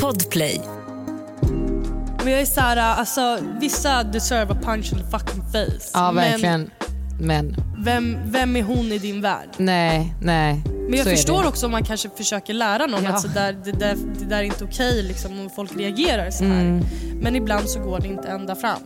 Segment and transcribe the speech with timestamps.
[0.00, 0.60] Podplay.
[2.24, 5.90] Men jag är såhär, alltså vissa deserve a punch in the fucking face.
[5.94, 6.70] Ja, Men verkligen.
[7.20, 9.48] Men vem, vem är hon i din värld?
[9.56, 10.62] nej, nej.
[10.88, 11.48] Men jag så är förstår det.
[11.48, 13.10] också om man kanske försöker lära någon Ja.
[13.10, 16.44] att så där, det, där, det där är inte okej liksom, om folk reagerar så
[16.44, 16.60] här.
[16.60, 16.84] Mm.
[17.20, 18.78] Men ibland så går det inte ända fram.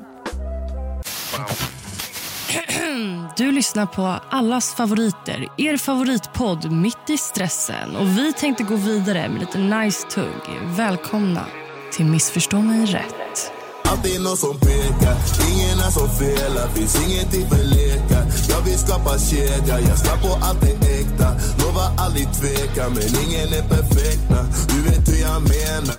[3.37, 7.97] Du lyssnar på allas favoriter, er favoritpodd Mitt i stressen.
[7.97, 10.43] Och vi tänkte gå vidare med lite nice tugg.
[10.65, 11.45] Välkomna
[11.93, 13.53] till Missförstå mig rätt.
[13.85, 15.17] Alltid någon som pekar,
[15.51, 18.25] ingen är som felar Finns ingenting för lekar.
[18.49, 21.29] Jag vill skapa kedja, jag ska på allt det äkta.
[21.59, 24.39] Lovar aldrig tveka, men ingen är perfekta.
[24.69, 25.97] Du vet hur jag menar.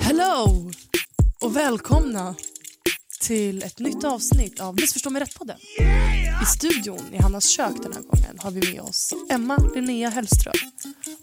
[0.00, 0.70] Hello!
[1.40, 2.34] Och välkomna
[3.26, 5.56] till ett nytt avsnitt av Missförstå mig rätt-podden.
[6.42, 10.52] I studion i Hannas kök den här gången har vi med oss Emma Linnea Hellström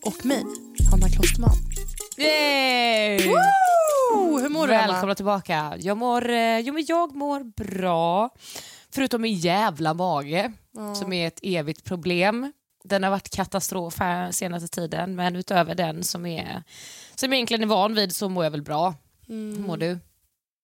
[0.01, 0.43] och mig,
[0.91, 1.55] Hanna Klosterman.
[2.17, 3.27] Yay!
[3.27, 4.39] Woo!
[4.39, 4.87] Hur mår du Emma?
[4.87, 5.73] Välkomna tillbaka.
[5.79, 8.29] Jag mår, eh, jo, men jag mår bra.
[8.93, 10.53] Förutom min jävla mage
[10.95, 12.53] som är ett evigt problem.
[12.83, 16.63] Den har varit katastrof här senaste tiden men utöver den som, är,
[17.15, 18.95] som jag egentligen är van vid så mår jag väl bra.
[19.27, 19.99] Hur mår du?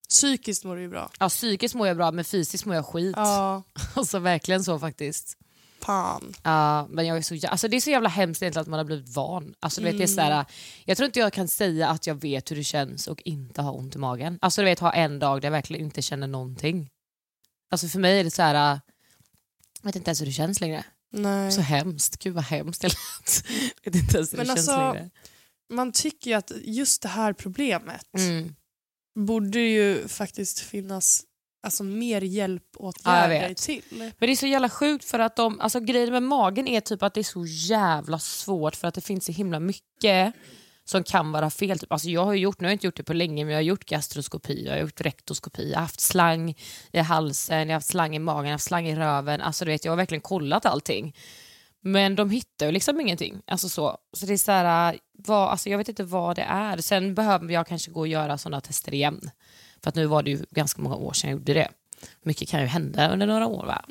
[0.09, 1.11] Psykiskt mår du ju bra.
[1.19, 3.13] Ja, psykiskt mår jag bra men fysiskt mår jag skit.
[3.17, 3.63] Ja,
[3.95, 5.37] Alltså verkligen så faktiskt.
[5.81, 6.33] fan.
[6.43, 8.77] Ja, men jag är så, jä- alltså, det är så jävla hemskt egentligen att man
[8.77, 9.55] har blivit van.
[9.59, 10.45] Alltså, du vet, det är så här,
[10.85, 13.71] jag tror inte jag kan säga att jag vet hur det känns och inte ha
[13.71, 14.39] ont i magen.
[14.41, 16.89] Alltså du vet, ha en dag där jag verkligen inte känner någonting.
[17.71, 18.53] Alltså för mig är det så här,
[19.81, 20.83] jag vet inte ens hur det känns längre.
[21.11, 21.51] Nej.
[21.51, 23.43] Så hemskt, gud vad hemskt det lät.
[23.83, 25.09] vet inte ens hur Men det känns alltså, längre.
[25.73, 28.55] Man tycker ju att just det här problemet Mm.
[29.25, 31.23] Borde ju faktiskt finnas
[31.63, 33.57] alltså, mer Ja, hjälpåtgärder vet.
[33.57, 33.81] till.
[33.89, 37.03] Men det är så jävla sjukt för att de, alltså grejen med magen är typ
[37.03, 40.33] att det är så jävla svårt för att det finns så himla mycket
[40.85, 41.79] som kan vara fel.
[41.79, 43.51] Typ, Alltså jag har ju gjort, nu har jag inte gjort det på länge, men
[43.51, 46.55] jag har gjort gastroskopi, jag har gjort rektoskopi, jag har haft slang
[46.91, 49.41] i halsen, jag har haft slang i magen, jag har haft slang i röven.
[49.41, 51.15] Alltså du vet, jag har verkligen kollat allting.
[51.81, 53.41] Men de hittar ju liksom ingenting.
[53.47, 53.97] Alltså så.
[54.13, 56.77] så det är så här, äh, vad, alltså jag vet inte vad det är.
[56.77, 59.29] Sen behöver jag kanske gå och göra sådana tester igen.
[59.83, 61.69] För att nu var det ju ganska många år sedan jag gjorde det.
[62.23, 63.65] Mycket kan ju hända under några år.
[63.65, 63.85] Va?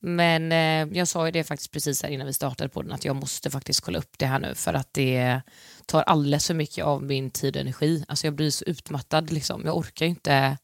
[0.00, 3.04] Men eh, jag sa ju det faktiskt precis här innan vi startade på den att
[3.04, 5.40] jag måste faktiskt kolla upp det här nu för att det
[5.86, 8.04] tar alldeles för mycket av min tid och energi.
[8.08, 9.62] Alltså jag blir så utmattad liksom.
[9.64, 10.58] Jag orkar ju inte.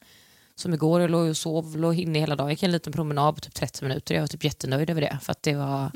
[0.55, 2.47] Som igår, jag låg och sov, låg inne hela dagen.
[2.47, 4.15] Jag gick en liten promenad på typ 30 minuter.
[4.15, 5.91] Jag var typ jättenöjd över det för att det var,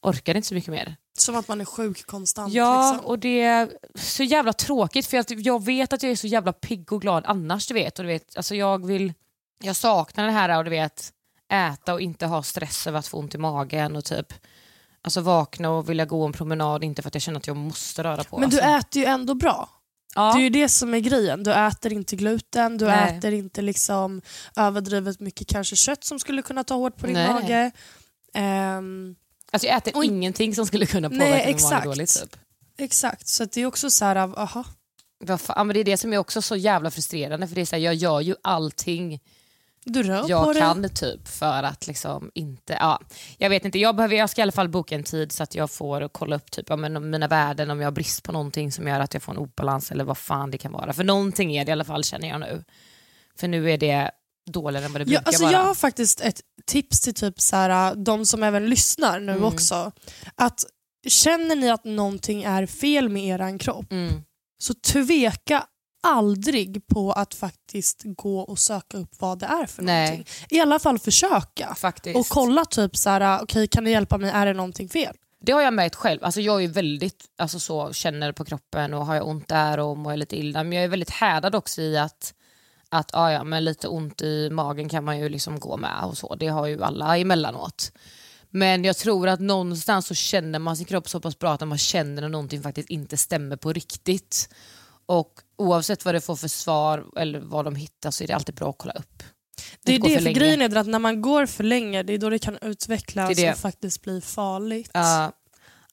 [0.00, 0.96] orkade inte så mycket mer.
[1.18, 2.52] Som att man är sjuk konstant.
[2.52, 3.06] Ja, liksom.
[3.06, 6.52] och det är så jävla tråkigt för att jag vet att jag är så jävla
[6.52, 7.66] pigg och glad annars.
[7.66, 7.98] Du vet.
[7.98, 9.12] Och du vet alltså jag, vill,
[9.62, 11.12] jag saknar det här och du vet,
[11.52, 14.32] äta och inte ha stress över att få ont i magen och typ
[15.02, 18.04] alltså vakna och vilja gå en promenad inte för att jag känner att jag måste
[18.04, 18.38] röra på.
[18.38, 18.88] Men du alltså.
[18.88, 19.68] äter ju ändå bra.
[20.14, 20.32] ja.
[20.32, 21.42] Det är ju det som är grejen.
[21.42, 23.16] Du äter inte gluten, du Nej.
[23.16, 24.22] äter inte liksom
[24.56, 27.32] överdrivet mycket kanske kött som skulle kunna ta hårt på din Nej.
[27.32, 27.70] mage.
[28.34, 29.16] Ehm,
[29.52, 30.06] alltså jag äter Oj.
[30.06, 31.84] ingenting som skulle kunna Nej, påverka mage exakt.
[31.84, 32.20] dåligt.
[32.20, 32.36] Typ.
[32.78, 34.64] exakt, så det är också så här, av, aha.
[35.38, 37.76] Fan, men det är det som är också så jävla frustrerande för det är så
[37.76, 39.20] här, jag gör ju allting
[39.84, 40.62] du rör på jag dig.
[40.62, 43.00] kan typ för att liksom inte, ja,
[43.38, 45.54] jag vet inte, jag, behöver, jag ska i alla fall boka en tid så att
[45.54, 48.32] jag får kolla upp typ, ja, men, om mina värden, om jag har brist på
[48.32, 50.92] någonting som gör att jag får en obalans eller vad fan det kan vara.
[50.92, 52.64] För någonting är det i alla fall känner jag nu.
[53.36, 54.10] För nu är det
[54.48, 55.52] dåligare än vad det Ja, brukar alltså vara.
[55.52, 59.44] jag har faktiskt ett tips till typ så här, de som även lyssnar nu Mm.
[59.44, 59.92] också.
[60.34, 60.64] Att
[61.08, 64.22] Känner ni att någonting är fel med er kropp Mm.
[64.62, 65.64] så tveka
[66.02, 70.10] aldrig på att faktiskt gå och söka upp vad det är för Nej.
[70.10, 70.34] någonting.
[70.50, 71.74] I alla fall försöka.
[71.74, 72.16] Faktiskt.
[72.16, 75.16] Och kolla typ så här, okej kan du hjälpa mig, är det någonting fel?
[75.40, 76.24] Det har jag märkt själv.
[76.24, 79.96] Alltså jag är väldigt, alltså så, känner på kroppen och har jag ont där och
[79.98, 80.62] mår jag lite illa.
[80.64, 82.34] Men jag är väldigt härdad också i att,
[82.90, 86.18] att ah, ja, men lite ont i magen kan man ju liksom gå med och
[86.18, 86.34] så.
[86.34, 87.92] Det har ju alla emellanåt.
[88.50, 91.78] Men jag tror att någonstans så känner man sin kropp så pass bra att man
[91.78, 94.48] känner när någonting faktiskt inte stämmer på riktigt.
[95.06, 98.54] Och oavsett vad det får för svar eller vad de hittar så är det alltid
[98.54, 99.22] bra att kolla upp.
[99.84, 102.30] Det är det, för grejen är att när man går för länge det är då
[102.30, 103.52] det kan utvecklas Det det.
[103.52, 104.90] och faktiskt bli farligt.
[104.94, 105.32] Ja,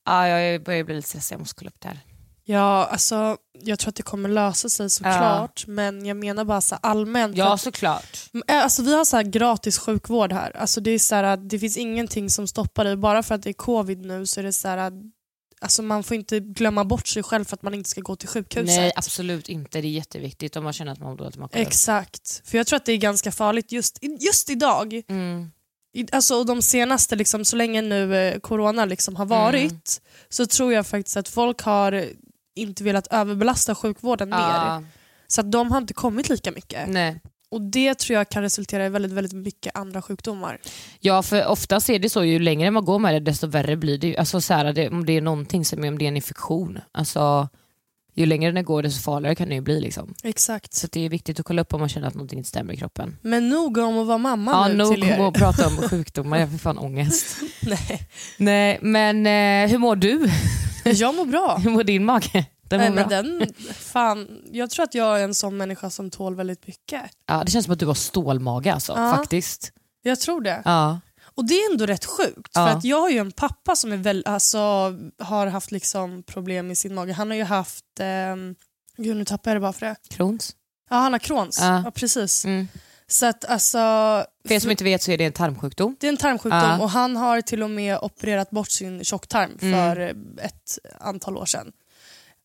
[0.06, 2.00] ja, jag börjar bli lite stressad, jag måste kolla upp det här.
[2.48, 6.76] Ja, alltså, jag tror att det kommer lösa sig såklart men jag menar bara så
[6.76, 7.38] allmänt.
[7.38, 8.30] Ja såklart.
[8.48, 10.58] Äh, alltså, vi har så här gratis sjukvård här.
[10.58, 12.96] Alltså, det, är så här, att det finns ingenting som stoppar dig.
[12.96, 14.94] Bara för att det är covid nu så är det så här att
[15.62, 18.30] alltså, man får inte glömma bort sig själv för att man inte ska gå till
[18.30, 18.66] sjukhuset.
[18.78, 21.38] Nej absolut inte, det är jätteviktigt om man känner att man mår dåligt.
[21.38, 21.50] man.
[21.52, 22.42] Exakt.
[22.46, 25.02] För jag tror att det är ganska farligt just, just idag.
[25.10, 25.52] Mm.
[26.12, 29.80] Alltså, och de senaste, liksom, så länge nu eh, corona liksom har varit Mm.
[30.30, 32.06] så tror jag faktiskt att folk har eh,
[32.56, 34.38] inte velat överbelasta sjukvården mer.
[34.38, 34.84] Ja,
[35.28, 36.90] Så att de har inte kommit lika mycket.
[36.90, 37.22] nej.
[37.50, 40.60] Och det tror jag kan resultera i väldigt, väldigt mycket andra sjukdomar.
[41.00, 43.98] Ja, för oftast är det så, ju längre man går med det desto värre blir
[43.98, 44.18] det.
[44.18, 46.80] Alltså, så här, det om det är någonting som om det är en infektion.
[46.92, 47.50] Alltså,
[48.14, 49.80] ju längre den går desto farligare kan det ju bli.
[49.82, 50.14] Liksom.
[50.24, 50.74] Exakt.
[50.74, 52.78] Så det är viktigt att kolla upp om man känner att någonting inte stämmer i
[52.78, 53.18] kroppen.
[53.22, 55.20] Men nog om att vara mamma Ja, nu nog till er.
[55.20, 57.38] om att prata om sjukdomar, jag får fan ångest.
[57.62, 58.08] Nej.
[58.38, 60.30] Nej, men eh, hur mår du?
[60.94, 61.58] Jag mår bra.
[61.58, 62.46] Hur mår din mage?
[62.70, 63.22] Den mår Nej, men bra.
[63.22, 67.02] den, fan, jag tror att jag är en sån människa som tål väldigt mycket.
[67.28, 69.14] Ja, det känns som att du har stålmage alltså, Ja.
[69.16, 69.72] faktiskt.
[70.02, 70.62] Jag tror det.
[70.66, 71.00] Ja.
[71.24, 72.52] Och det är ändå rätt sjukt.
[72.54, 72.68] Ja.
[72.68, 74.58] För att jag har ju en pappa som är väl, alltså,
[75.20, 77.14] har haft liksom problem med sin mage.
[77.14, 77.86] Han har ju haft...
[78.00, 78.56] ehm,
[78.98, 79.96] gud nu tappar jag det bara för det.
[80.10, 80.56] Crohns.
[80.90, 81.58] Ja han har Crohns.
[81.62, 81.82] Ja.
[81.86, 81.92] Ja.
[81.92, 82.46] precis.
[82.46, 82.68] Mm.
[83.08, 83.78] Så att alltså...
[84.48, 85.96] För er som inte vet så är det en tarmsjukdom.
[86.00, 86.80] Det är en tarmsjukdom Ja.
[86.82, 89.74] och han har till och med opererat bort sin tjocktarm Mm.
[89.96, 91.72] för eh, ett antal år sedan.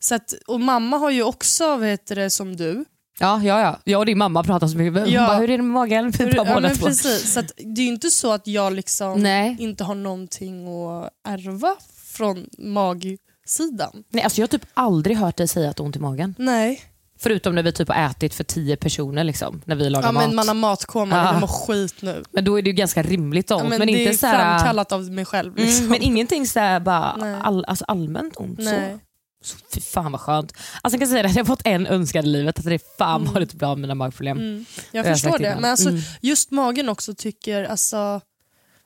[0.02, 2.84] Så att, och mamma har ju också, vad heter det, som du.
[3.18, 3.78] Ja, ja, ja.
[3.84, 5.08] Jag och din mamma pratar så mycket.
[5.08, 5.26] Ja.
[5.26, 6.10] bara, hur är det med magen?
[6.10, 6.86] Vi ja, båda men två.
[6.86, 9.56] precis, så att det är ju inte så att jag liksom Nej.
[9.60, 14.04] inte har någonting att ärva från magsidan.
[14.10, 16.34] Nej, alltså jag har typ aldrig hört dig säga att du har ont i magen.
[16.38, 16.80] Nej.
[17.22, 20.26] Förutom när vi typ har ätit för tio personer liksom, när vi lagar Ja, mat.
[20.26, 21.32] men man har matkoma, Ja.
[21.32, 22.22] jag mår skit nu.
[22.32, 23.62] Men då är det ju ganska rimligt ont.
[23.62, 25.56] Ja, men men, det inte är så här, framkallat av mig själv.
[25.56, 25.76] Liksom.
[25.78, 27.36] mm, men ingenting så här bara Nej.
[27.42, 28.58] all, alltså allmänt ont.
[28.58, 28.92] Nej.
[28.92, 29.00] Så.
[29.44, 30.52] Så, fy fan vad skönt.
[30.82, 32.80] Alltså jag kan säga det, jag har fått en önskan i livet, att det är
[32.98, 33.32] fan Mm.
[33.34, 34.38] varit bra med mina magproblem.
[34.38, 34.64] Mm.
[34.92, 35.56] Jag jag förstår det.
[35.60, 36.00] Men alltså, Mm.
[36.20, 38.20] just magen också tycker, alltså,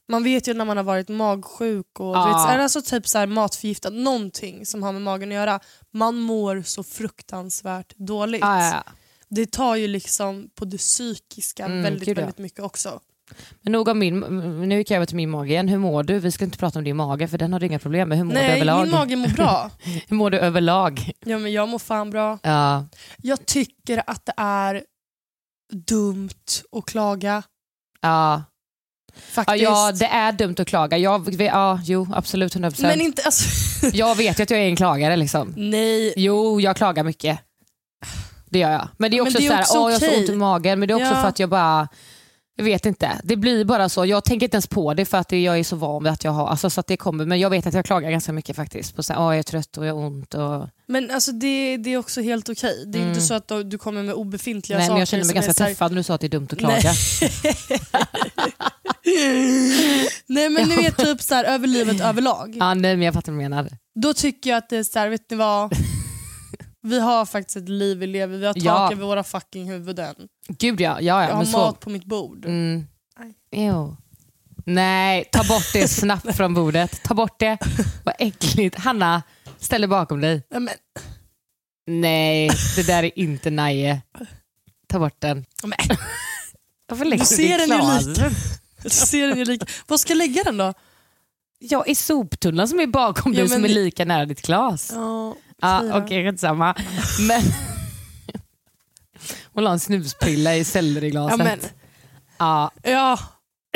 [0.08, 3.08] man vet ju när man har varit magsjuk och du vet, är det alltså typ
[3.08, 5.60] så här matförgiftad, någonting som har med magen att göra,
[5.92, 8.40] man mår så fruktansvärt dåligt.
[8.40, 8.92] Ja, ja, ja.
[9.28, 13.00] Det tar ju liksom på det psykiska Mm, väldigt, gud, väldigt mycket också.
[13.62, 14.20] Men nog om min,
[14.68, 15.68] nu gick jag över till min mage igen.
[15.68, 16.18] Hur mår du?
[16.18, 18.18] Vi ska inte prata om din mage för den har du inga problem med.
[18.18, 18.82] Hur mår du Nej, överlag?
[18.82, 19.70] min mage mår bra.
[20.08, 21.12] Hur mår du överlag?
[21.24, 22.38] Ja, men jag mår fan bra.
[22.42, 22.86] Ja.
[23.22, 24.82] Jag tycker att det är
[25.72, 26.28] dumt
[26.76, 27.42] att klaga.
[28.00, 28.42] Ja.
[29.14, 29.62] Ja, Faktiskt.
[29.62, 30.98] ja, det är dumt att klaga.
[30.98, 32.82] Jag, ja, jo, absolut 100%.
[32.82, 33.48] men inte, alltså,
[33.92, 35.16] Jag vet ju att jag är en klagare.
[35.16, 35.54] Liksom.
[35.56, 36.12] nej.
[36.16, 37.38] Jo, jag klagar mycket.
[38.50, 38.88] Det gör jag.
[38.98, 40.28] Men det är Men också det är så här, också åh, jag har så ont
[40.28, 40.78] i magen.
[40.78, 41.20] Men det är också Ja.
[41.20, 41.88] för att jag bara,
[42.56, 43.20] jag vet inte.
[43.24, 44.06] Det blir bara så.
[44.06, 46.32] Jag tänker inte ens på det för att jag är så van vid att jag
[46.32, 47.24] har, alltså, så att det kommer.
[47.26, 48.96] Men jag vet att jag klagar ganska mycket faktiskt.
[48.96, 50.34] På så här, åh, jag är trött och jag har ont.
[50.34, 50.68] Och...
[50.86, 52.84] Men alltså, det, det är också helt okej.
[52.86, 53.08] Det är Mm.
[53.14, 54.92] inte så att du kommer med obefintliga Nej, saker.
[54.94, 56.58] men jag känner mig ganska här- träffad när du sa att det är dumt att
[56.58, 56.92] klaga.
[60.26, 62.56] Nej men ni vet typ så här, över livet överlag.
[62.60, 63.68] Ja, nej, men jag fattar vad du menar.
[64.02, 65.72] Då tycker jag att det är så här, vet ni vad?
[66.84, 68.92] Vi har faktiskt ett liv vi lever, vi har tak Ja.
[68.92, 70.14] över våra fucking huvuden.
[70.48, 71.58] Gud ja, ja, Jag ja har men så.
[71.58, 72.44] mat på mitt bord.
[72.44, 72.86] Mm.
[73.18, 73.34] Nej.
[73.66, 73.96] Jo.
[74.66, 77.02] Nej, ta bort det snabbt från bordet.
[77.04, 77.58] Ta bort det.
[78.04, 78.78] Vad äckligt.
[78.78, 79.22] Hanna,
[79.58, 80.42] ställ dig bakom dig.
[80.50, 80.74] Ja, men,
[81.86, 84.02] Nej, det där är inte Naje.
[84.88, 85.44] Ta bort den.
[85.64, 85.78] men,
[86.88, 88.32] Varför lägger Du du ser i den ju glasen?
[88.82, 89.66] jag ser den ju lika.
[89.86, 90.74] Var ska jag lägga den då?
[91.70, 94.90] Ja, i soptunnan som är bakom Ja, dig som är lika nära ditt glas.
[94.94, 95.98] Ja, Ja.
[95.98, 96.74] Okej, skitsamma.
[97.28, 97.42] Men...
[99.52, 101.38] Hon la en snusprilla i selleriglaset.
[101.38, 101.58] ja, men,
[102.38, 103.18] Ja, ja,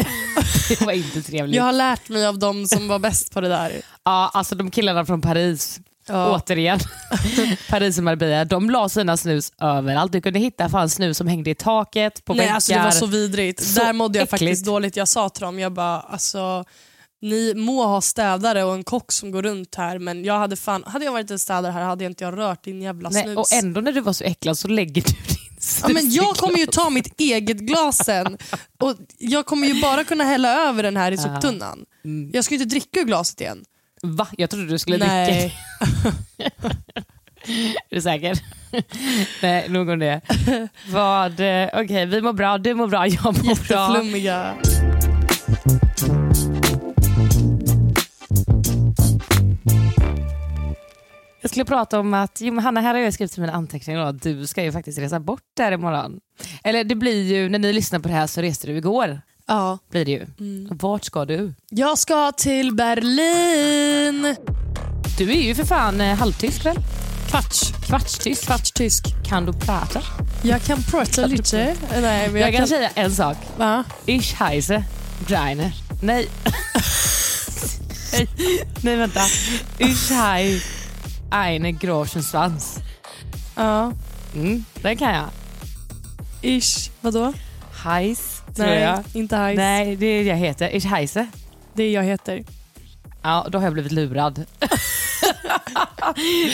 [0.68, 1.56] det var inte trevligt.
[1.56, 3.72] jag har lärt mig av de som var bäst på det där.
[4.04, 6.34] Ja, alltså de killarna från Paris, Ja.
[6.36, 6.78] återigen,
[7.68, 10.12] Paris och Marbella, de la sina snus överallt.
[10.12, 12.54] Du kunde hitta fan snus som hängde i taket, på Nej, väggar.
[12.54, 13.62] alltså det var så vidrigt.
[13.64, 14.42] Så Där mådde jag äckligt.
[14.42, 14.96] faktiskt dåligt.
[14.96, 16.64] Jag sa till dem, jag bara alltså
[17.22, 20.84] ni må ha städare och en kock som går runt här men jag hade, fan,
[20.86, 23.36] hade jag varit en städare här hade jag inte jag rört din jävla Nej, snus.
[23.36, 26.36] och ändå när du var så äcklad så lägger du din snus ja, men jag
[26.36, 28.38] kommer ju ta mitt eget glas sen
[28.80, 31.22] och jag kommer ju bara kunna hälla över den här i Ja.
[31.22, 31.84] soptunnan.
[32.04, 32.30] Mm.
[32.34, 33.64] Jag ska ju inte dricka ur glaset igen.
[34.02, 34.28] Va?
[34.38, 35.12] Jag trodde du skulle dricka.
[35.12, 35.54] Nej.
[37.90, 38.38] Är du säker?
[39.42, 40.20] Nej, nog om det.
[40.88, 43.32] Vad, eh, Okej, vi mår bra, du mår bra, jag mår
[43.68, 43.88] bra.
[43.88, 44.54] Jätteflummiga.
[51.40, 54.22] Jag skulle prata om att, jo, Hanna här har jag skrivit i mina anteckningar att
[54.22, 56.20] du ska ju faktiskt resa bort där imorgon.
[56.64, 59.20] Eller det blir ju, när ni lyssnar på det här så reste du igår.
[59.46, 59.78] Ja.
[59.90, 60.26] Blir det ju.
[60.40, 60.68] Mm.
[60.70, 61.54] Vart ska du?
[61.70, 64.36] Jag ska till Berlin.
[65.18, 66.76] Du är ju för fan eh, halvtysk väl?
[67.28, 67.72] Kvarts.
[67.86, 68.46] Kvartstysk.
[68.46, 69.04] Kvartstysk.
[69.28, 70.02] Kan du prata?
[70.42, 71.76] Jag kan prata lite.
[72.00, 73.36] Nej, men Jag kan säga en sak.
[73.56, 73.84] Va?
[74.06, 74.84] Ich heiße
[75.26, 75.72] Greiner.
[76.02, 76.28] Nej.
[78.12, 78.28] Nej.
[78.82, 79.20] Nej vänta.
[79.78, 80.77] Ich heiße
[81.30, 82.78] eine Groschensvans.
[83.56, 83.92] Ja.
[84.34, 85.28] Mm, den kan jag.
[86.42, 86.90] Ish.
[87.00, 87.32] Vadå?
[87.84, 89.02] Heißt tror Nej, jag.
[89.12, 89.56] inte Heis.
[89.56, 90.76] Nej, det är det jag heter.
[90.76, 91.26] Ich heiße.
[91.74, 92.44] Det är jag heter.
[93.22, 94.44] Ja, då har jag blivit lurad.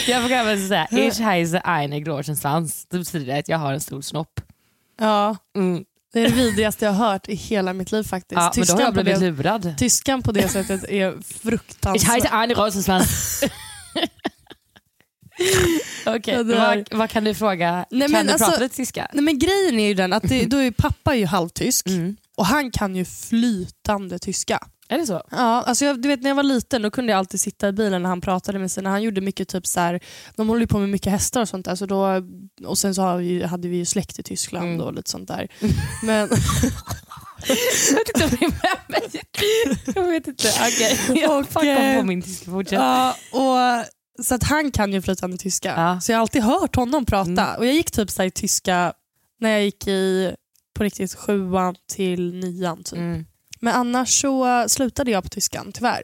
[0.07, 2.85] jag får även säga Ich heiße eine großen Schwanz.
[2.89, 4.41] Det betyder att jag har en stor snopp.
[4.99, 5.83] Ja, Mm.
[6.13, 8.41] det är det vidrigaste jag har hört i hela mitt liv faktiskt.
[8.41, 9.77] Ja, men då har Tyskan, jag på blivit det, lurad.
[9.77, 12.11] tyskan på det sättet är Ich fruktansvärt.
[12.13, 13.43] heiße eine große Schwanz.
[16.05, 17.85] Okej, var- vad, vad kan du fråga?
[17.91, 19.07] Nej, kan men du alltså- prata lite tyska?
[19.13, 22.15] Nej, men grejen är ju den att det, då är pappa ju halvtysk Mm.
[22.37, 24.59] och han kan ju flytande tyska.
[24.87, 25.21] Är det så?
[25.31, 27.71] Ja, alltså jag, du vet när jag var liten då kunde jag alltid sitta i
[27.71, 29.99] bilen när han pratade med sina, han gjorde mycket typ så här,
[30.35, 32.07] de håller ju på med mycket hästar och sånt där så då,
[32.65, 33.01] och sen så
[33.47, 34.81] hade vi ju släkt i Tyskland Mm.
[34.81, 35.47] och lite sånt där.
[36.03, 36.29] Men,
[37.89, 39.21] Jag vet inte om det är med mig.
[39.95, 40.49] Jag vet inte.
[40.61, 42.51] Okej, jag Och, fuckar eh, på min tyska.
[42.51, 42.73] Fortsätt.
[42.79, 43.85] ja, och,
[44.23, 45.73] så att han kan ju flytande tyska.
[45.77, 46.01] Ja.
[46.01, 47.29] Så jag har alltid hört honom prata.
[47.31, 47.55] Mm.
[47.57, 48.93] Och jag gick typ så i tyska
[49.39, 50.35] när jag gick i
[50.77, 52.97] på riktigt sjuan till nian typ.
[52.99, 53.25] Mm.
[53.59, 56.01] Men annars så slutade jag på tyskan tyvärr.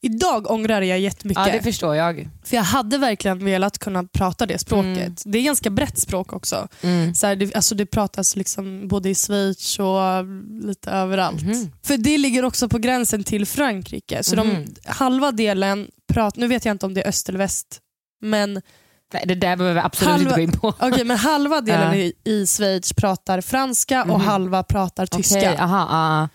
[0.00, 1.46] Idag ångrar jag jättemycket.
[1.46, 2.28] Ja, det förstår jag.
[2.44, 4.96] För jag hade verkligen velat kunna prata det språket.
[4.96, 5.14] Mm.
[5.24, 6.68] Det är ganska brett språk också.
[6.82, 7.14] Mm.
[7.14, 10.24] Så här, det, alltså det pratas liksom både i Schweiz och
[10.66, 11.42] lite överallt.
[11.42, 11.72] Mhm.
[11.82, 14.22] För det ligger också på gränsen till Frankrike.
[14.22, 14.48] Så Mhm.
[14.64, 17.80] de, halva delen, prat, nu vet jag inte om det är öst eller väst,
[18.20, 18.62] men,
[19.14, 20.68] Nej, det där behöver vi absolut Halva- inte gå in på.
[20.86, 24.20] okay, men halva delen i, i Schweiz pratar franska och Mhm.
[24.20, 25.38] halva pratar tyska.
[25.38, 26.28] Okej, aha, aha.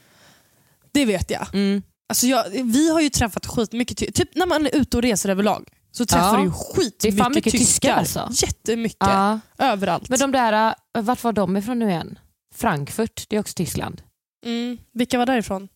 [0.91, 1.48] Det vet jag.
[1.53, 1.84] Mm.
[2.10, 2.43] Alltså jag.
[2.63, 6.05] Vi har ju träffat skitmycket, ty- typ när man är ute och reser överlag så
[6.05, 6.43] träffar Ja.
[6.43, 7.60] du skitmycket mycket tyskar.
[7.60, 7.93] tyskar
[8.24, 8.46] alltså.
[8.46, 8.98] Jättemycket.
[9.00, 9.39] Ja.
[9.57, 10.10] Överallt.
[10.10, 12.19] Men de där, äh, vart var de ifrån nu igen?
[12.55, 14.01] Frankfurt, det är också Tyskland.
[14.46, 14.77] mm.
[14.93, 15.67] Vilka var därifrån?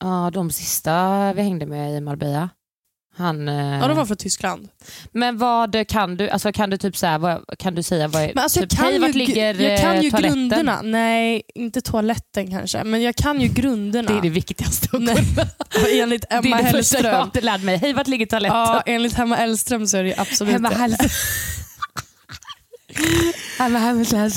[0.00, 2.48] Ja, de sista vi hängde med i Marbella.
[3.16, 4.68] Han, eh, Ja, de var från Tyskland.
[5.12, 8.32] Men vad kan du, alltså kan du typ säga, vad, kan du säga vad är,
[8.34, 10.48] Men alltså jag typ, kan hej, vart ligger jag kan eh, ju toaletten?
[10.48, 10.80] grunderna.
[10.82, 12.84] Nej, inte toaletten kanske.
[12.84, 14.10] Men jag kan ju grunderna.
[14.12, 15.12] Det är det viktigaste att kunna.
[15.92, 17.30] enligt Det Emma är det första jag Hellström.
[17.34, 17.76] har lärt mig.
[17.76, 18.58] Hej, vart ligger toaletten?
[18.58, 20.74] Ja, enligt Emma Hellström så är det absolut Hemma det.
[20.76, 21.08] Hellström.
[23.58, 24.20] Hemma Hellström.
[24.20, 24.32] Jag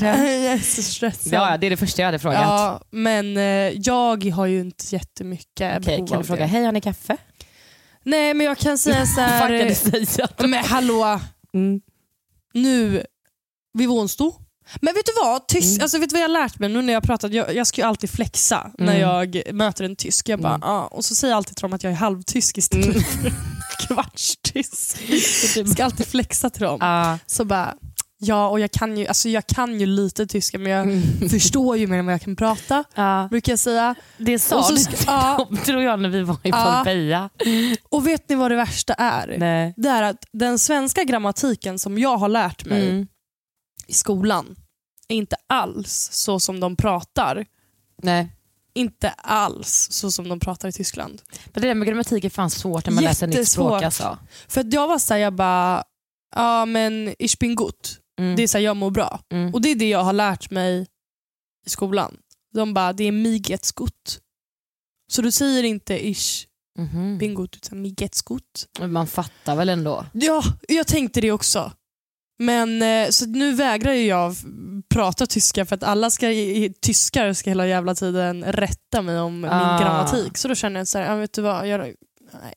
[0.54, 1.34] är så stressad.
[1.34, 2.42] Ja, det är det första jag hade frågat.
[2.42, 6.48] Ja, men eh, jag har ju inte jättemycket Okej, behov kan du fråga, det.
[6.48, 7.18] hej har ni kaffe?
[8.06, 10.06] Nej, men jag kan säga så Vad fan kan du här.
[10.06, 10.28] säga?
[10.38, 11.20] men hallå,
[11.54, 11.82] Mm.
[12.54, 13.04] nu,
[13.74, 14.36] vi vånstå.
[14.82, 15.48] Men vet du vad?
[15.48, 15.82] Tysk, Mm.
[15.84, 17.34] alltså, vet du vad jag har lärt mig nu när jag pratat?
[17.34, 19.02] Jag, jag ska ju alltid flexa när Mm.
[19.02, 20.30] jag möter en tysk.
[20.30, 20.84] Jag bara, ah.
[20.88, 23.02] Och så säger jag alltid till dem att jag är halvtysk istället Mm.
[23.04, 23.32] för
[23.88, 24.98] kvartstysk.
[25.58, 26.78] Jag ska alltid flexa till dem.
[26.82, 27.20] Ja.
[27.26, 27.74] Så bara,
[28.26, 31.30] ja och jag kan ju, alltså, jag kan ju lite tyska men jag Mm.
[31.30, 32.84] förstår ju mer än vad jag kan prata.
[32.96, 33.28] Ja.
[33.32, 33.96] Brukar jag säga.
[34.18, 35.48] Det sa Och så du ja.
[35.66, 36.74] tror jag när vi var i Ja.
[36.76, 37.30] Pompeja.
[37.90, 39.36] Och vet ni vad det värsta är?
[39.38, 39.74] Nej.
[39.78, 43.08] Det är att den svenska grammatiken som jag har lärt mig Mm.
[43.88, 44.56] i skolan
[45.08, 47.46] är inte alls så som de pratar.
[48.04, 48.32] Nej.
[48.74, 51.22] Inte alls så som de pratar i Tyskland.
[51.46, 53.82] Men det där med grammatik är fan svårt när man läser nytt språk.
[53.82, 54.08] Jättesvårt.
[54.10, 54.18] Alltså.
[54.48, 55.84] För att jag var såhär, jag bara,
[56.36, 58.00] ja men ich bin gut.
[58.20, 58.36] Mm.
[58.36, 59.20] Det är såhär, jag mår bra.
[59.32, 59.54] Mm.
[59.54, 60.88] Och det är det jag har lärt mig
[61.66, 62.18] i skolan.
[62.54, 64.20] De bara, det är mig geht's gut.
[65.12, 66.48] Så du säger inte ich
[66.80, 67.18] Mhm.
[67.18, 68.68] bin gut, utan mig geht's gut.
[68.80, 70.06] Men Man fattar väl ändå?
[70.14, 71.72] Ja, jag tänkte det också.
[72.40, 74.36] Men eh, så nu vägrar ju jag
[74.90, 76.28] prata tyska för att alla ska,
[76.82, 79.72] tyskar ska hela jävla tiden rätta mig om Ah.
[79.74, 80.38] min grammatik.
[80.38, 82.54] Så då känner jag så här, vet du vad, jag, nej,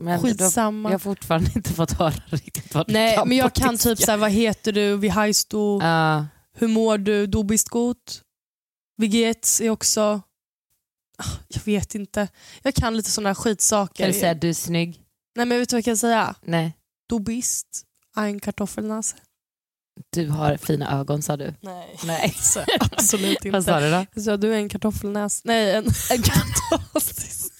[0.00, 0.88] Men skitsamma.
[0.88, 3.88] Jag har fortfarande inte fått höra riktigt vad du nej, men jag kan tyska.
[3.88, 6.26] typ så här, vad heter du, wie heißt du, Ja.
[6.54, 8.22] hur mår du, du bist gut,
[8.96, 10.22] wie geht's är också,
[11.18, 12.28] Ah, jag vet inte.
[12.62, 14.04] Jag kan lite sådana skitsaker.
[14.04, 15.00] Kan du säga du är snygg?
[15.36, 16.34] Nej men vet du vad jag kan säga?
[16.42, 16.76] Nej.
[17.08, 17.66] Du bist
[18.16, 19.16] ein Kartoffelnase.
[20.10, 21.54] Du har fina ögon sa du.
[21.60, 21.96] Nej.
[22.04, 22.34] Nej.
[22.40, 23.50] Så, absolut inte.
[23.50, 24.20] Vad sa du då?
[24.22, 25.44] Så du är en kartoffelnäs.
[25.44, 27.50] Nej, en, en kartoffelnäs.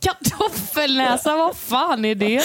[0.00, 2.42] Kartoffelnäsa, vad fan är det?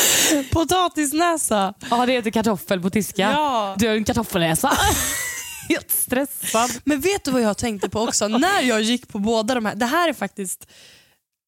[0.52, 1.74] Potatisnäsa.
[1.90, 3.22] Ja, det heter kartoffel på tyska.
[3.32, 3.76] Ja.
[3.80, 4.72] Du har en kartoffelnäsa.
[5.70, 6.70] Helt stressad.
[6.84, 8.28] Men vet du vad jag tänkte på också?
[8.28, 9.76] När jag gick på båda de här.
[9.76, 10.68] Det här är faktiskt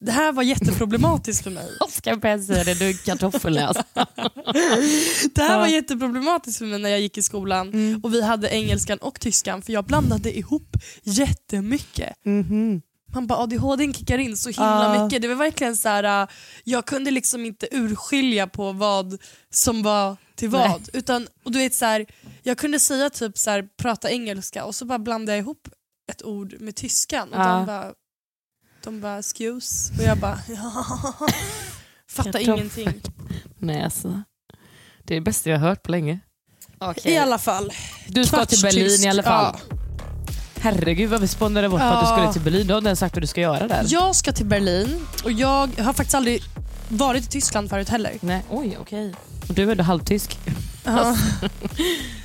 [0.04, 1.66] det här var jätteproblematiskt för mig.
[1.88, 2.74] Ska jag börja säga det?
[2.74, 3.84] Du är en kartoffelnäsa.
[5.34, 8.00] Det här var jätteproblematiskt för mig när jag gick i skolan Mm.
[8.04, 12.12] och vi hade engelskan och tyskan för jag blandade ihop jättemycket.
[13.14, 15.04] Man bara ADHD kickar in så himla Ah.
[15.04, 15.22] mycket.
[15.22, 16.28] Det var verkligen så här, äh,
[16.64, 19.18] jag kunde liksom inte urskilja på vad
[19.50, 20.70] som var till vad.
[20.70, 20.80] Nej.
[20.92, 22.06] Utan, och du vet så här,
[22.42, 25.68] Jag kunde säga typ så här, prata engelska och så bara blandade jag ihop
[26.12, 27.28] ett ord med tyskan.
[27.32, 27.44] Och Ja.
[27.56, 27.92] de bara,
[28.84, 30.86] de bara excuse och jag bara ja.
[32.10, 33.02] Fattar ingenting.
[33.58, 34.24] Näsa.
[35.04, 36.20] Det är det bästa jag har hört på länge.
[37.04, 37.72] I alla fall.
[38.08, 39.56] Du ska till Berlin i alla fall.
[39.70, 39.76] Ja.
[40.64, 42.12] Herregud vad vi spånade bort på att du Ja.
[42.16, 42.66] skulle till Berlin.
[42.66, 43.84] Du har inte ens sagt vad du ska göra där.
[43.88, 46.42] Jag ska till Berlin och jag har faktiskt aldrig
[46.88, 48.12] varit i Tyskland förut heller.
[48.20, 49.14] Nej, oj okej.
[49.48, 50.38] Och du är ändå halvtysk.
[50.84, 51.16] Ja.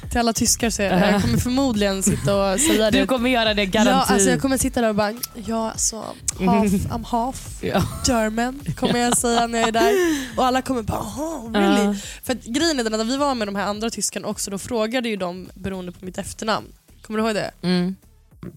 [0.09, 2.99] till alla tyskar så jag, jag kommer förmodligen sitta och säga det.
[2.99, 4.13] Du kommer göra det Ja, garanti.
[4.13, 5.13] alltså jag kommer sitta där och bara,
[5.45, 6.03] ja alltså,
[6.39, 7.83] half, I'm half Ja.
[8.07, 9.93] German kommer jag säga när jag är där.
[10.37, 11.83] Och alla kommer bara, oh, really?
[11.83, 11.95] Ja.
[12.23, 14.51] För att grejen är den att när vi var med de här andra tyskarna också,
[14.51, 16.67] då frågade ju de beroende på mitt efternamn.
[17.01, 17.51] Kommer du ihåg det?
[17.61, 17.95] Mm.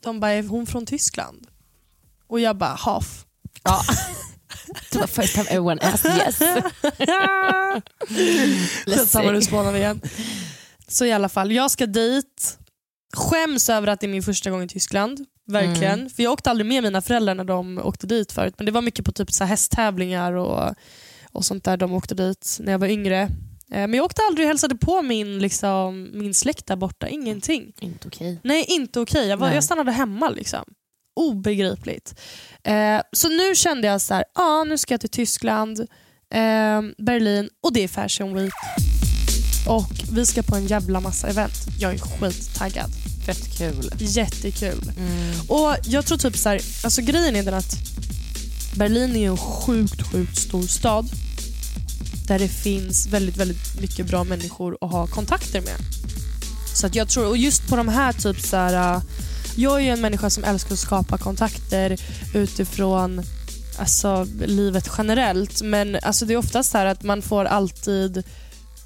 [0.02, 1.46] De bara, är hon från Tyskland?
[2.26, 3.24] Och jag bara, half.
[3.62, 3.82] Ja.
[4.92, 6.42] Det var first time everyone asked yes.
[9.10, 10.00] Samma nu spånar vi igen.
[10.88, 12.58] Så i alla fall, jag ska dit.
[13.16, 15.26] Skäms över att det är min första gång i Tyskland.
[15.46, 15.98] Verkligen.
[15.98, 16.10] Mm.
[16.10, 18.54] För Jag åkte aldrig med mina föräldrar när de åkte dit förut.
[18.58, 20.74] Men det var mycket på typ så här hästtävlingar och,
[21.32, 23.30] och sånt där de åkte dit när jag var yngre.
[23.72, 27.08] Eh, Men jag åkte aldrig och hälsade på min, liksom, min släkt där borta.
[27.08, 27.72] Ingenting.
[27.80, 28.40] Inte okej.
[28.44, 29.26] Nej, inte okej.
[29.28, 30.28] Jag, var- jag stannade hemma.
[30.30, 30.64] liksom.
[31.20, 32.14] Obegripligt.
[32.64, 35.80] Eh, så nu kände jag så här, ah, nu ska jag till Tyskland,
[36.34, 38.52] eh, Berlin och det är Fashion Week.
[39.68, 41.52] Och vi ska på en jävla massa event.
[41.80, 42.90] Jag är skittaggad.
[43.26, 43.90] Fett kul.
[43.98, 44.82] Jättekul.
[44.98, 45.34] Mm.
[45.48, 47.74] Och jag tror typ så här, alltså grejen är den att
[48.76, 51.08] Berlin är en sjukt, sjukt stor stad
[52.26, 55.76] där det finns väldigt, väldigt mycket bra människor att ha kontakter med.
[56.74, 59.02] Så att jag tror, och just på de här typ så här, äh,
[59.56, 62.00] jag är ju en människa som älskar att skapa kontakter
[62.34, 63.22] utifrån
[63.78, 68.22] alltså, livet generellt men alltså, det är oftast så här att man får alltid,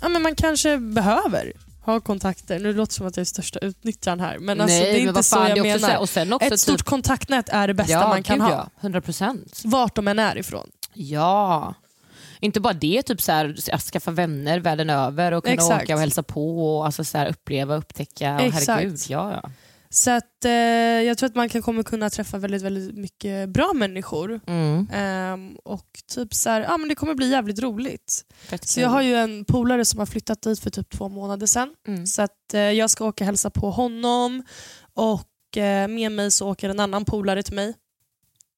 [0.00, 1.52] ja men man kanske behöver
[1.84, 2.58] ha kontakter.
[2.58, 5.00] Nu låter det som att jag är största utnyttjaren här men alltså, Nej, det är
[5.00, 5.78] men inte så jag menar.
[5.78, 5.94] så
[6.40, 8.50] Ett stort typ, kontaktnät är det bästa ja, man kan ha.
[8.50, 9.62] Ja, 100 procent.
[9.64, 10.66] Vart de än är ifrån.
[10.92, 11.74] Ja.
[12.40, 15.84] Inte bara det, typ så här, skaffa vänner världen över och kunna Exakt.
[15.84, 18.34] åka och hälsa på och alltså så här, uppleva, upptäcka.
[18.34, 18.66] Och Exakt.
[18.68, 19.50] herregud, ja, ja.
[19.90, 23.72] Så att, eh, jag tror att man kan kommer kunna träffa väldigt, väldigt mycket bra
[23.74, 24.40] människor.
[24.46, 24.88] Mm.
[24.92, 28.24] Ehm, och typ så här, ja, men det kommer bli jävligt roligt.
[28.38, 28.82] Fett Så kul.
[28.82, 31.74] jag har ju en polare som har flyttat dit för typ två månader sedan.
[31.88, 32.06] Mm.
[32.06, 34.42] Så att, eh, jag ska åka och hälsa på honom
[34.94, 37.68] och eh, med mig så åker en annan polare till mig.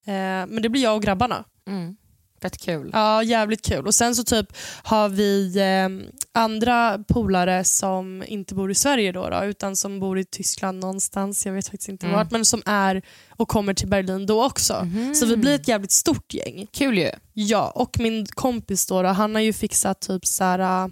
[0.07, 1.45] Eh, men det blir jag och grabbarna.
[1.69, 1.97] Mm.
[2.43, 2.91] Fett kul.
[2.93, 3.87] Ja, jävligt kul.
[3.87, 4.47] Och Sen så typ
[4.83, 6.11] har vi eh,
[6.43, 11.47] andra polare som inte bor i Sverige då, då utan som bor i Tyskland någonstans,
[11.47, 12.17] jag vet faktiskt inte Mm.
[12.19, 14.85] vart, men som är och kommer till Berlin då också.
[14.85, 15.15] Mhm.
[15.15, 16.67] Så vi blir ett jävligt stort gäng.
[16.73, 17.11] Kul ju.
[17.33, 20.89] Ja, och min kompis då, då han har ju fixat typ så här, äh,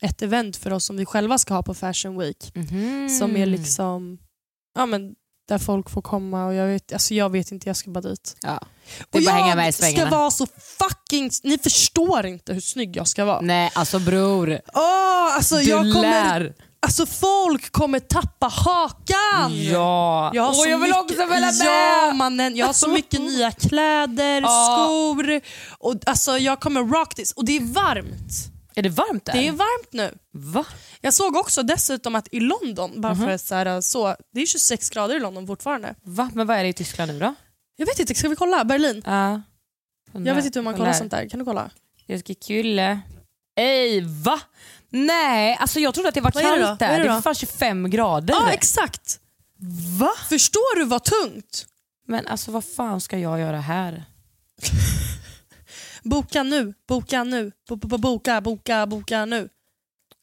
[0.00, 2.52] ett event för oss som vi själva ska ha på Fashion Week.
[2.54, 3.08] Mhm.
[3.08, 4.18] Som är liksom,
[4.74, 5.14] ja men
[5.48, 8.36] där folk får komma och jag vet, alltså jag vet inte, jag ska bara dit.
[8.42, 8.60] Ja.
[9.14, 10.46] Och jag ska vara så
[10.78, 13.40] fucking, ni förstår inte hur snygg jag ska vara.
[13.40, 14.60] Nej, alltså bror.
[14.74, 16.54] Åh, alltså, Du jag kommer, lär.
[16.80, 19.64] alltså folk kommer tappa hakan.
[19.64, 20.30] Ja.
[20.34, 21.66] Jag har så jag vill mycket, också följa med.
[21.66, 25.40] Ja, mannen, jag har så mycket nya kläder, skor.
[25.78, 27.32] Och, alltså, jag kommer rock this.
[27.32, 28.57] Och det är varmt.
[28.78, 29.32] Är det varmt där?
[29.32, 30.18] Det är varmt nu.
[30.32, 30.64] Va?
[31.00, 33.24] Jag såg också dessutom att i London, bara Mhm.
[33.24, 35.94] för att så här, så, det är 26 grader i London fortfarande.
[36.02, 36.30] Va?
[36.34, 37.34] Men vad är det i Tyskland nu då?
[37.76, 38.64] Jag vet inte, ska vi kolla?
[38.64, 39.02] Berlin?
[39.06, 39.42] Ja.
[40.12, 40.98] Jag vet inte hur man kollar Kolla.
[40.98, 41.28] sånt där.
[41.28, 41.70] Kan du kolla?
[42.06, 43.00] Jag ska kulle.
[43.56, 44.40] Ej, va?
[44.90, 46.96] Nej, alltså jag trodde att det var Vad är det kallt är där.
[46.98, 47.14] det Det då?
[47.14, 48.34] var fan 25 grader.
[48.34, 49.20] Ja, exakt.
[50.00, 50.10] Va?
[50.28, 51.66] Förstår du vad tungt?
[52.06, 54.04] Men alltså vad fan ska jag göra här?
[56.08, 59.48] Boka nu, boka nu, bo, bo, bo, boka, boka, boka nu.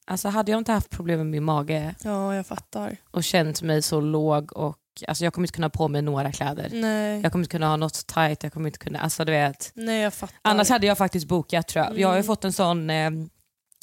[0.08, 2.98] Alltså hade jag inte haft problem med min mage Ja, jag fattar.
[3.12, 6.32] och känt mig så låg och alltså jag kommer inte kunna ha på mig några
[6.32, 6.70] kläder.
[6.74, 9.72] Nej, Jag kommer inte kunna ha något tight, jag kommer inte kunna, alltså du vet.
[9.76, 10.36] nej jag fattar.
[10.42, 12.00] Annars hade jag faktiskt bokat tror jag.
[12.00, 12.26] Jag har ju Mm.
[12.28, 13.12] fått en sån eh,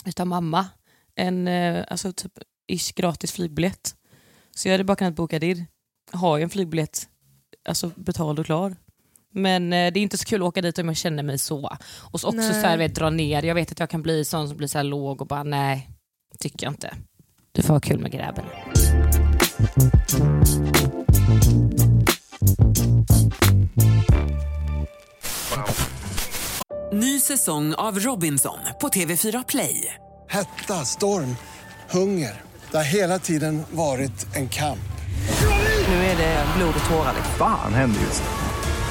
[0.04, 0.66] utav mamma,
[1.14, 2.32] en eh, alltså typ
[2.72, 3.94] ish gratis flygbiljett.
[4.56, 5.64] Så jag hade bara kunnat boka det.
[6.12, 7.08] Har ju en flygbiljett
[7.68, 8.76] alltså betald och klar.
[9.32, 11.76] Men eh, det är inte så kul att åka dit om jag känner mig så.
[11.98, 12.60] Och så också Nej.
[12.60, 13.42] så här, vet, dra ner.
[13.42, 15.90] Jag vet att jag kan bli sån som blir så här låg och bara nej,
[16.38, 16.94] tycker jag inte.
[17.52, 18.44] Du får ha kul med grabben.
[26.92, 29.94] Ny säsong av Robinson på TV4 Play.
[30.28, 31.36] Hetta, storm,
[31.90, 32.40] hunger.
[32.70, 34.78] Det har hela tiden varit en kamp.
[35.88, 37.14] Nu är det blod och tårar.
[37.38, 38.41] Fan händer just nu.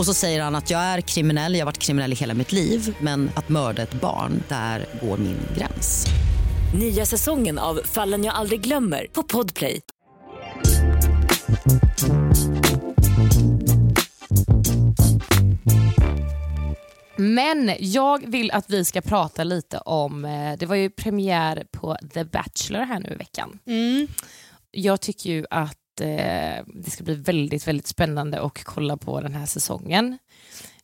[0.00, 2.52] Och så säger han att jag är kriminell, jag har varit kriminell i hela mitt
[2.52, 6.06] liv men att mörda ett barn, där går min gräns.
[6.74, 9.80] Nya säsongen av Fallen jag aldrig glömmer på Podplay.
[17.16, 21.96] Men jag vill att vi ska prata lite om, eh, det var ju premiär på
[22.14, 23.58] The Bachelor här nu i veckan.
[23.66, 24.08] Mm.
[24.70, 29.34] Jag tycker ju att eh, det ska bli väldigt, väldigt spännande att kolla på den
[29.34, 30.18] här säsongen.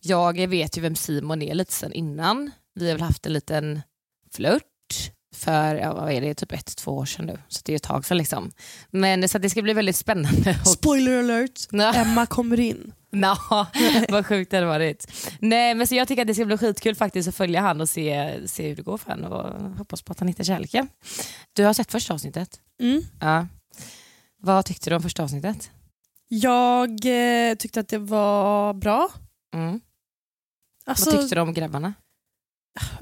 [0.01, 2.51] Jag vet ju vem Simon är lite sen innan.
[2.75, 3.81] Vi har väl haft en liten
[4.33, 4.63] flört
[5.37, 7.39] för, ja, vad är det, typ ett, två år sedan nu.
[7.49, 8.51] Så det är ett tag sedan liksom.
[8.91, 10.59] Men så att det ska bli väldigt spännande.
[10.61, 11.61] Och, Spoiler alert.
[11.97, 12.93] Emma kommer in.
[13.13, 13.37] Nå,
[14.09, 15.13] vad sjukt det hade varit.
[15.41, 17.89] Nej, men så jag tycker att det ska bli skitkul faktiskt att följa han och
[17.89, 20.89] se, se hur det går för honom och hoppas på att han hittar kärleken.
[21.53, 22.61] Du har sett första avsnittet?
[22.81, 23.03] Mm.
[23.21, 23.47] Ja.
[24.43, 25.71] Vad tyckte du om första avsnittet?
[26.29, 29.09] Jag eh, tyckte att det var bra.
[29.55, 29.81] Mm.
[30.87, 31.95] Alltså, Vad tyckte du om grabbarna?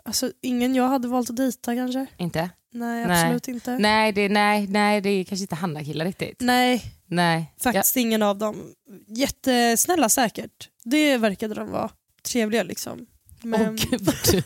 [0.04, 2.06] alltså, ingen jag hade valt att dejta kanske.
[2.16, 2.50] Inte?
[2.72, 3.22] Nej, Nej.
[3.22, 3.78] absolut inte.
[3.78, 6.40] Nej, det, nej, nej, det är kanske inte Hanna-killar riktigt.
[6.40, 7.54] Nej, Nej.
[7.60, 8.74] faktiskt ingen av dem.
[9.06, 10.68] Jättesnälla säkert.
[10.84, 11.90] Det verkade de vara.
[12.22, 13.06] Trevliga liksom.
[13.44, 14.42] Men, gud vad du,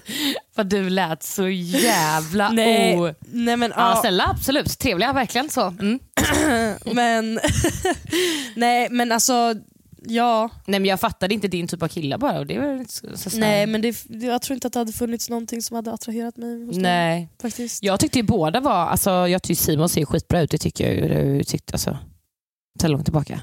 [0.55, 3.15] vad du lät så jävla Nej, o...
[3.21, 5.67] nej men, Ja, ja, snälla absolut, trevliga verkligen så.
[5.67, 5.99] Mm.
[6.95, 7.41] men,
[8.57, 9.55] nej men alltså
[10.07, 10.51] ja.
[10.67, 13.39] Nej men jag fattade inte din typ av killar bara och det var så, så
[13.39, 16.57] Nej men det, jag tror inte att det hade funnits någonting som hade attraherat mig
[16.73, 17.29] Nej.
[17.43, 17.83] faktiskt.
[17.83, 20.95] Jag tyckte ju båda var, alltså jag tycker Simon ser skitbra ut, det tycker jag
[20.95, 21.43] ju.
[21.73, 21.99] Alltså,
[22.81, 23.41] så långt tillbaka.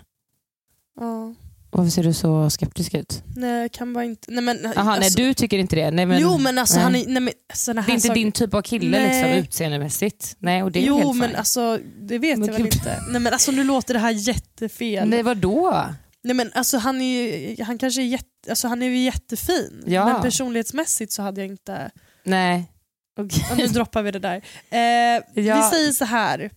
[1.00, 1.34] Ja.
[1.78, 3.24] Varför ser du så skeptisk ut?
[3.36, 4.32] Nej jag kan bara inte.
[4.32, 5.92] Nej, men, nej alltså, du tycker inte det?
[5.92, 6.84] Nej, men, jo men alltså nej.
[6.84, 7.34] han är, nej, men,
[7.78, 9.08] här Det är inte saker- din typ av kille Nej.
[9.24, 10.36] liksom, utseendemässigt?
[10.40, 11.38] Nej, och det är Jo helt men fine.
[11.38, 13.04] alltså det vet Men jag väl inte.
[13.10, 15.10] Nej men alltså nu låter det här jättefel.
[15.10, 15.86] Nej vadå?
[16.24, 19.84] Nej men alltså han är ju, han kanske är, jätte, alltså, han är ju jättefin.
[19.86, 20.06] Ja.
[20.06, 21.92] Men personlighetsmässigt så hade jag inte...
[22.24, 22.72] Nej.
[23.20, 23.26] Och
[23.58, 24.36] nu droppar vi det där.
[24.70, 25.24] Eh, Ja.
[25.34, 26.50] Vi säger så här.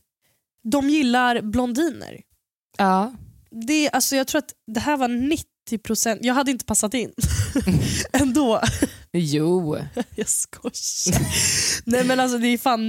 [0.63, 2.21] De gillar blondiner.
[2.79, 3.13] Ja.
[3.67, 5.09] Det, alltså, jag tror att det här var
[5.71, 7.13] 90%, jag hade inte passat in
[8.13, 8.61] ändå.
[9.13, 9.77] Jo.
[10.17, 11.21] Jag skojar.
[11.85, 12.81] Nej men alltså det är fan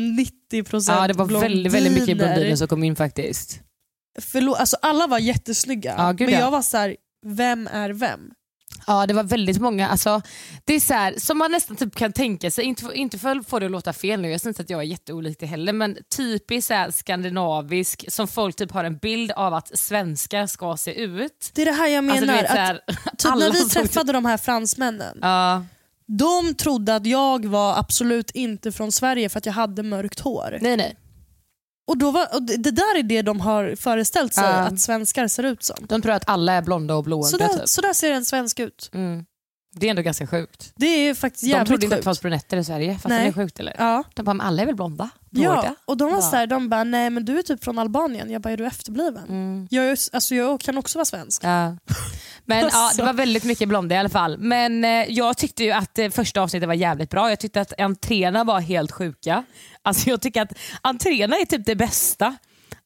[0.52, 2.34] 90% Ja, det var väldigt, väldigt mycket blondiner.
[2.34, 3.60] blondiner som kom in faktiskt.
[4.22, 6.46] Förlåt, alltså alla var jättesnygga Ja, gud, men ja.
[6.46, 6.96] jag var så här,
[7.26, 8.32] vem är vem?
[8.90, 10.22] Ja det var väldigt många, alltså,
[10.66, 13.36] det är så här, som man nästan typ kan tänka sig, inte, för- inte för
[13.40, 15.74] att få det att låta fel nu, jag inte att jag är jätteolik det heller,
[15.74, 20.78] men typiskt så här, skandinavisk som folk typ har en bild av att svenskar ska
[20.78, 21.52] se ut.
[21.54, 22.42] Det är det här jag Alltså, menar.
[22.42, 25.66] vet, så här, att, typ när vi träffade de här fransmännen, Ja,
[26.06, 30.58] de trodde att jag var absolut inte från Sverige för att jag hade mörkt hår.
[30.62, 30.96] nej nej.
[31.90, 34.50] Och, då var, och det där är det de har föreställt sig Ja.
[34.50, 35.76] att svenskar ser ut som.
[35.90, 37.70] De tror att alla är blonda och blåögda Så där, typ.
[37.70, 38.90] så där ser en svensk ut.
[38.94, 39.26] Mm.
[39.72, 40.74] Det är ändå ganska sjukt.
[40.76, 43.20] Det är faktiskt De jävligt trodde inte att det fanns brunetter i Sverige, fattar Nej.
[43.20, 43.76] ni hur sjukt eller?
[43.78, 44.04] Ja.
[44.16, 45.10] De bara, men alla är väl blonda?
[45.30, 45.64] Blåögda?
[45.66, 46.22] Ja, och de var Ja.
[46.22, 48.30] så här, de bara nej men du är typ från Albanien.
[48.32, 49.24] Jag bara är du efterbliven?
[49.30, 49.68] Mm.
[49.72, 51.44] Jag, är, alltså, jag kan också vara svensk.
[51.44, 51.78] Ja.
[52.46, 52.98] Men ja, Alltså.
[53.02, 54.38] det var väldigt mycket blonda i alla fall.
[54.38, 57.30] Men eh, jag tyckte ju att eh, första avsnittet var jävligt bra.
[57.30, 59.44] Jag tyckte att entréerna var helt sjuka.
[59.82, 62.38] Alltså jag tycker att entréerna är typ det bästa.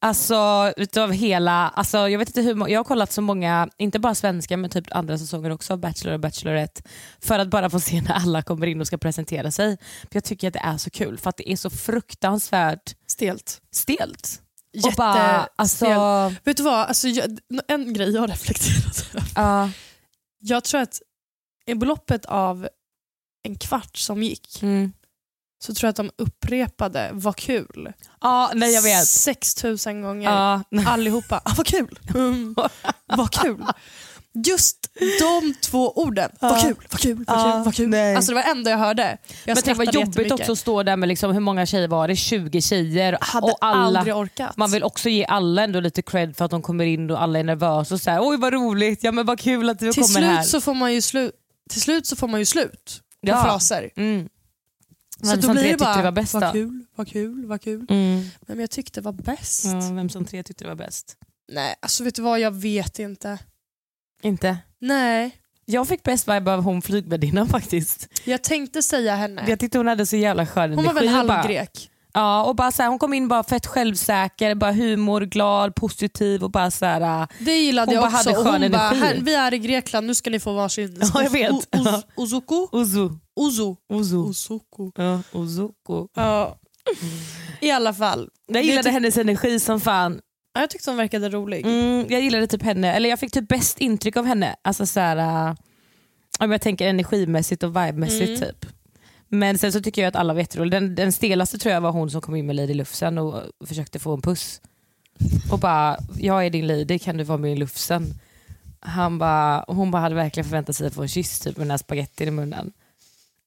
[0.03, 4.15] Alltså utav hela, alltså, jag vet inte hur jag har kollat så många, inte bara
[4.15, 6.81] svenska men typ andra säsonger också, Bachelor och Bachelorette,
[7.19, 9.77] för att bara få se när alla kommer in och ska presentera sig.
[9.77, 13.61] För Jag tycker att det är så kul för att det är så fruktansvärt Stelt.
[13.71, 14.41] stelt.
[14.73, 15.85] Och Jätte bara, alltså,
[16.43, 19.27] Vet du vad, alltså, jag, en grej jag har reflekterat över.
[19.35, 19.69] ja,
[20.39, 21.01] Jag tror att
[21.65, 22.67] i beloppet av
[23.43, 24.93] en kvart som gick mm.
[25.63, 27.93] Så tror jag att de upprepade vad kul.
[28.21, 29.07] ja nej jag vet.
[29.07, 30.29] 6000 gånger.
[30.31, 30.63] Ja.
[30.91, 31.41] Allihopa.
[31.45, 31.99] Ah, vad kul!
[32.15, 32.55] Mm.
[33.17, 33.65] vad kul!
[34.47, 34.77] Just
[35.19, 36.29] de två orden.
[36.41, 37.63] Vad kul, vad kul, vad Ja, kul.
[37.65, 37.89] Vad kul.
[37.89, 38.15] nej.
[38.15, 39.17] Alltså det var det enda jag hörde.
[39.45, 41.87] Jag men tänk vad skrattade jobbigt också att stå där med liksom, hur många tjejer
[41.87, 42.15] var det?
[42.15, 43.17] 20 tjejer.
[43.21, 44.57] Hade och alla, aldrig orkat.
[44.57, 47.39] man vill också ge alla ändå lite cred för att de kommer in och alla
[47.39, 50.03] är nervösa och så här, oj vad roligt, ja men vad kul att du till,
[50.03, 50.35] kommer här.
[50.43, 51.31] slut så får man ju slu-
[51.69, 53.43] till slut så får man ju slut på Ja.
[53.43, 53.89] fraser.
[53.95, 54.27] Mm.
[55.21, 57.07] Så Vem då som blir tre det tyckte bara, det var bäst vad kul, vad
[57.07, 57.85] kul, vad kul.
[57.89, 58.23] Mm.
[58.47, 59.65] Men jag tyckte det var bäst.
[59.65, 61.17] Ja, vem som tre tyckte det var bäst?
[61.51, 63.39] Nej, alltså vet du vad, jag vet inte.
[64.21, 64.57] Inte?
[64.79, 68.07] Nej, Jag fick bäst vibe av hon flygvärdinnan faktiskt.
[68.25, 69.45] jag tänkte säga henne.
[69.47, 71.89] Jag tyckte hon hade så jävla skön Hon var väl energi halvgrek?
[72.13, 76.43] Ja, och bara så här, hon kom in bara fett självsäker, bara humor, glad, positiv
[76.43, 78.29] och bara så här, Det gillade Hon jag bara också.
[78.29, 79.05] hade skön hon bara, energi.
[79.05, 81.51] här, vi är i Grekland, nu ska ni få varsin Ja, jag vet.
[81.51, 82.69] O- Oz- Ozuko?
[82.71, 83.09] Uzu.
[83.35, 83.75] Ozo.
[83.93, 84.17] Uzu.
[84.17, 84.91] Ozuko.
[84.95, 86.07] Ja, Uzuko.
[86.15, 86.57] Ja.
[87.59, 88.29] I alla fall.
[88.47, 90.19] Jag gillade tyck- hennes energi som fan.
[90.53, 91.65] Ja, Jag tyckte hon verkade rolig.
[91.65, 94.55] Mm, jag gillade typ henne, eller jag fick typ bäst intryck av henne.
[94.61, 95.55] Alltså så här, äh,
[96.39, 98.39] om jag tänker energimässigt och vibemässigt Mm.
[98.39, 98.65] typ.
[99.33, 100.79] Men sen så tycker jag att alla var jätteroliga.
[100.79, 103.99] Den, den stelaste tror jag var hon som kom in med Lady Lufsen och försökte
[103.99, 104.61] få en puss.
[105.51, 108.13] Och bara, jag är din lady, kan du vara min Lufsen?
[108.79, 111.71] Han bara, hon bara hade verkligen förväntat sig att få en kyss typ, med den
[111.71, 112.71] här spagettin i munnen.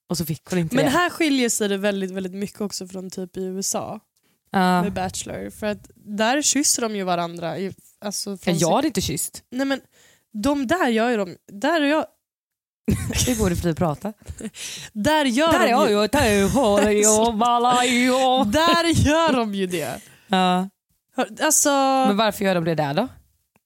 [0.09, 0.91] Och så fick hon inte Men det.
[0.91, 3.99] här skiljer sig det väldigt, väldigt mycket också från typ i USA
[4.51, 4.81] Ja.
[4.83, 5.49] med Bachelor.
[5.49, 7.57] För att där kysser de ju varandra.
[7.57, 9.43] i- Alltså från jag hade inte kysst.
[9.49, 9.81] Nej men
[10.43, 12.05] de där gör ju de, där är jag,
[13.25, 14.13] Det borde att prata.
[14.93, 16.07] där gör Där är de ju,
[18.51, 20.01] där gör de ju det.
[20.27, 20.69] Ja.
[21.41, 21.69] Alltså,
[22.07, 23.07] Men varför gör de det där då?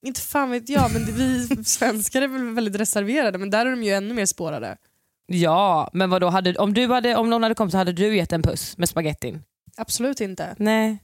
[0.05, 3.83] inte fan vet jag men vi svenskar är väl väldigt reserverade men där är de
[3.83, 4.77] ju ännu mer spårade.
[5.25, 8.31] Ja, men vadå, hade, om, du hade, om någon hade kommit så hade du gett
[8.31, 9.43] en puss med spagettin?
[9.77, 10.55] Absolut inte.
[10.57, 11.03] Nej.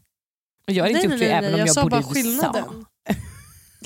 [0.65, 2.65] Jag hade inte nej, gjort det nej, även nej, om jag jag bodde i USA.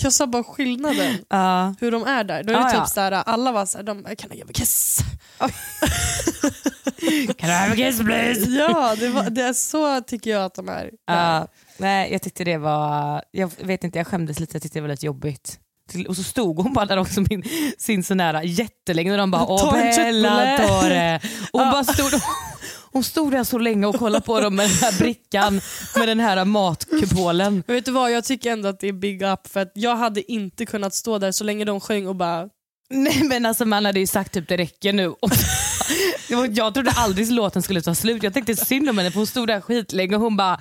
[0.03, 1.75] Jag sa bara skillnaden, Ja.
[1.79, 2.43] hur de är där.
[2.43, 2.85] Då är det Ah, typ ja.
[2.85, 4.99] såhär, alla var såhär, de, kan jag ge mig kiss?
[7.37, 8.41] Kan du have a kiss please?
[8.51, 10.89] Ja, det, var, det är så tycker jag att de är.
[11.07, 14.81] Ja, nej, jag tyckte det var, jag vet inte, jag skämdes lite, jag tyckte det
[14.81, 15.59] var lite jobbigt.
[16.07, 17.43] Och så stod hon bara där också min,
[17.77, 21.19] sin så nära jättelänge och de bara åh Bella köttbulle." ta det.
[21.51, 22.11] Och hon, bara stod,
[22.93, 25.61] hon stod där så länge och kollade på dem med den här brickan
[25.95, 27.63] med den här matkupolen.
[27.67, 29.95] Men vet du vad, jag tycker ändå att det är big up för att jag
[29.95, 32.49] hade inte kunnat stå där så länge de sjöng och bara
[32.89, 35.13] Nej men alltså man hade ju sagt typ det räcker nu.
[36.49, 38.23] Jag trodde aldrig låten skulle ta slut.
[38.23, 40.59] Jag tänkte synd om henne för hon stod där skitlänge och hon bara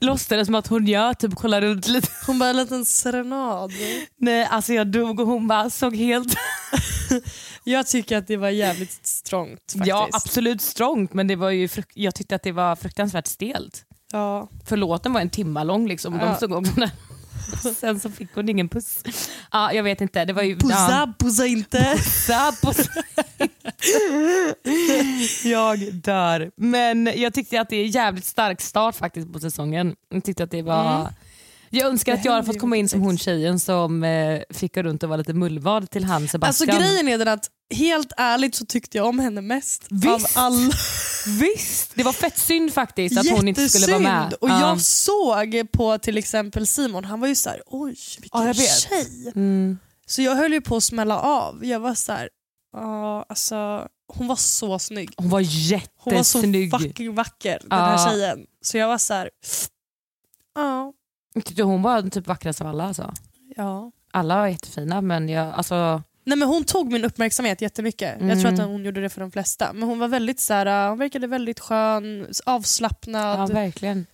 [0.00, 2.08] låtsades som att hon gör, typ kolla runt lite.
[2.26, 3.72] Hon bara en liten serenad.
[4.16, 6.34] Nej alltså jag dog och hon bara såg helt...
[7.64, 9.86] Jag tycker att det var jävligt strongt faktiskt.
[9.86, 13.84] Ja absolut strongt men det var ju jag tyckte att det var fruktansvärt stelt.
[14.12, 14.48] Ja.
[14.66, 16.34] För låten var en timma lång liksom och de Ja.
[16.36, 16.90] stod också där.
[17.80, 19.02] Sen så fick hon ingen puss.
[19.52, 20.24] Ja, jag vet inte.
[20.24, 21.92] Det var ju, Pussa, ja, pussa inte.
[21.96, 22.90] pussa, pussa.
[25.48, 26.50] jag dör.
[26.56, 29.94] Men jag tyckte att det är en jävligt stark start faktiskt på säsongen.
[30.10, 31.00] Jag tyckte att det var...
[31.00, 31.12] Mm.
[31.72, 34.82] Jag önskar att jag hade fått komma in som hon tjejen som eh, fick gå
[34.82, 36.78] runt och vara lite mullvad till han Alltså Sebastian.
[36.78, 40.06] grejen är den att helt ärligt så tyckte jag om henne mest Visst.
[40.08, 40.72] av alla.
[41.26, 44.32] Visst, det var fett synd faktiskt att hon inte skulle vara med.
[44.34, 44.60] Och Ja.
[44.60, 49.32] jag såg på till exempel Simon, han var ju såhär oj vilken Ja, tjej.
[49.34, 49.78] Mm.
[50.06, 51.64] Så jag höll ju på att smälla av.
[51.64, 52.28] Jag var så här,
[52.72, 55.10] ja alltså hon var så snygg.
[55.16, 55.40] Hon var
[55.96, 56.70] Hon var så jättesnygg.
[56.70, 57.84] fucking vacker den Ja.
[57.84, 58.46] här tjejen.
[58.62, 59.30] Så jag var så här,
[60.54, 60.92] ja.
[61.44, 62.84] Tyckte hon var typ vackrast av alla.
[62.84, 63.14] Alltså.
[63.56, 63.92] ja.
[64.12, 68.14] Alla var jättefina men jag, alltså, Nej, men hon tog min uppmärksamhet jättemycket.
[68.20, 68.40] Jag Mm.
[68.40, 69.72] tror att hon gjorde det för de flesta.
[69.72, 74.06] Men hon var väldigt så här, hon verkade väldigt skön, ja, avslappnad, verkligen.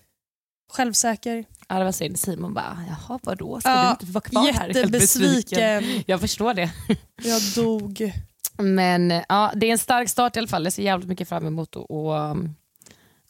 [0.73, 1.45] självsäker.
[1.69, 2.19] Ja, det var synd.
[2.19, 4.69] Simon bara, jaha vadå, ska Ja, du inte vara kvar här?
[4.69, 5.85] Jättebesviken.
[6.07, 6.71] Jag förstår det.
[7.25, 8.13] Jag dog.
[8.59, 10.65] Men ja, det är en stark start i alla fall.
[10.65, 12.37] Jag ser jävligt mycket fram emot att och,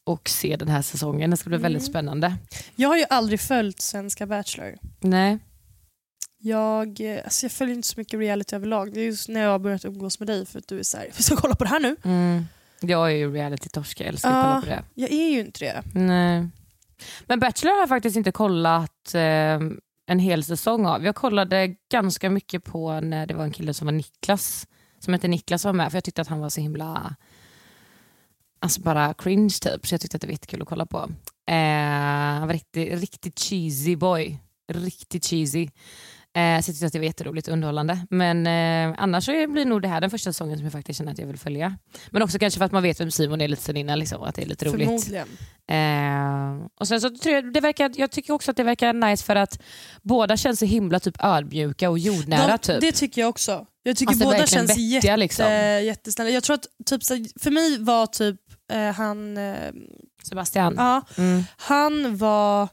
[0.05, 1.31] och se den här säsongen.
[1.31, 1.93] Det ska bli väldigt Mm.
[1.93, 2.37] spännande.
[2.77, 4.75] Jag har ju aldrig följt svenska Bachelor.
[5.01, 5.39] Nej.
[6.47, 8.93] Jag, eh, alltså jag följer inte så mycket reality överlag.
[8.93, 11.09] Det är just när jag har börjat umgås med dig för att du är såhär,
[11.17, 11.97] vi ska kolla på det här nu.
[12.05, 12.47] Mm.
[12.81, 14.85] Jag är ju reality-torsk, jag älskar att kolla på det.
[14.95, 15.83] Jag är ju inte det.
[15.95, 16.49] Nej.
[17.27, 19.61] Men Bachelor har jag faktiskt inte kollat eh,
[20.07, 21.05] en hel säsong av.
[21.05, 24.67] Jag kollade ganska mycket på när det var en kille som var Niklas,
[24.99, 27.17] som hette Niklas var med, för jag tyckte att han var så himla
[28.61, 30.99] alltså bara cringe typ, så jag tyckte att det var jättekul att kolla på.
[31.47, 31.55] Eh,
[32.39, 34.39] han var riktigt, riktigt cheesy boy.
[34.73, 35.69] Riktigt cheesy.
[36.37, 38.07] Eh, så jag tyckte att det var jätteroligt och underhållande.
[38.11, 41.13] Men eh, annars så blir nog det här den första säsongen som jag faktiskt känner
[41.13, 41.77] att jag vill följa.
[42.11, 44.35] Men också kanske för att man vet vem Simon är lite sen innan, liksom, att
[44.35, 44.87] det är lite roligt.
[45.05, 45.29] Förmodligen.
[45.69, 49.25] Eh, och sen så tror jag, det verkar, jag tycker också att det verkar nice
[49.25, 49.63] för att
[50.03, 52.53] båda känns så himla typ ödmjuka och jordnära.
[52.53, 52.81] De, typ.
[52.81, 53.67] Det tycker jag också.
[53.83, 55.47] Jag tycker Alltså, båda känns vettiga, jätte, liksom.
[55.85, 56.31] jättesnälla.
[56.31, 57.05] Jag tror att typ,
[57.43, 58.41] för mig var typ
[58.73, 59.55] eh, han, eh,
[60.23, 60.75] Sebastian.
[60.77, 61.45] ja, Mm.
[61.57, 62.69] han var,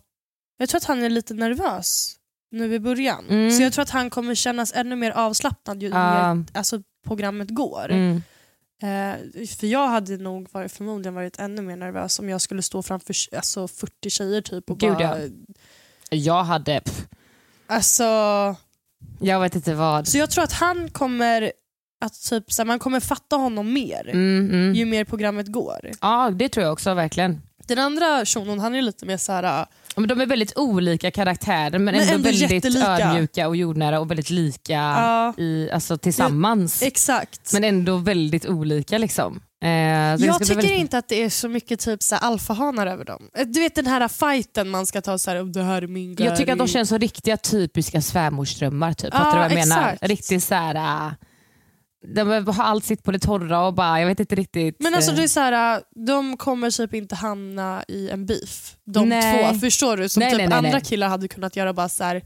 [0.57, 2.15] jag tror att han är lite nervös
[2.53, 3.25] nu i början.
[3.29, 3.51] Mm.
[3.51, 6.33] Så jag tror att han kommer kännas ännu mer avslappnad ju Ja.
[6.33, 7.91] mer alltså, programmet går.
[7.91, 8.21] Mm.
[8.81, 12.81] Eh, för jag hade nog varit, förmodligen varit ännu mer nervös om jag skulle stå
[12.83, 15.19] framför alltså, 40 tjejer typ och Gud, bara...
[15.19, 15.27] ja.
[16.09, 17.05] Jag hade, pff,
[17.67, 18.03] Alltså,
[19.19, 20.07] jag vet inte vad.
[20.07, 21.51] så jag tror att han kommer
[22.05, 24.73] att typ, så man kommer fatta honom mer Mm, mm.
[24.75, 25.91] ju mer programmet går.
[26.01, 27.41] Ja det tror jag också verkligen.
[27.67, 29.43] Den andra shunon han är lite mer så här.
[29.43, 32.87] Ja, Men de är väldigt olika karaktärer men, Men ändå, ändå väldigt jättelika.
[32.87, 35.33] ödmjuka och jordnära och väldigt lika Ja.
[35.37, 36.81] i, alltså, tillsammans.
[36.81, 37.53] Exakt.
[37.53, 38.97] men ändå väldigt olika.
[38.97, 39.35] Liksom.
[39.35, 43.05] Eh, det jag tycker väldigt- inte att det är så mycket typ så alfahanar över
[43.05, 43.29] dem.
[43.37, 45.87] Eh, Du vet den här fighten man ska ta så här, "Om det här är
[45.87, 48.93] min Jag tycker att de Gary." känns som riktiga typiska svärmorsdrömmar.
[48.93, 49.09] Typ.
[49.13, 49.83] Ja, Fattar du vad jag menar?
[49.87, 50.03] exakt.
[50.09, 50.75] Riktigt så här,
[51.07, 51.11] äh,
[52.15, 54.75] de har allt sitt på det torra och bara, jag vet inte riktigt.
[54.79, 58.75] Men alltså eh, det är så här, de kommer typ inte hamna i en beef.
[58.85, 59.53] De Nej.
[59.53, 60.09] två, förstår du?
[60.09, 62.21] Som Nej, typ nej, andra killar hade kunnat göra bara så här,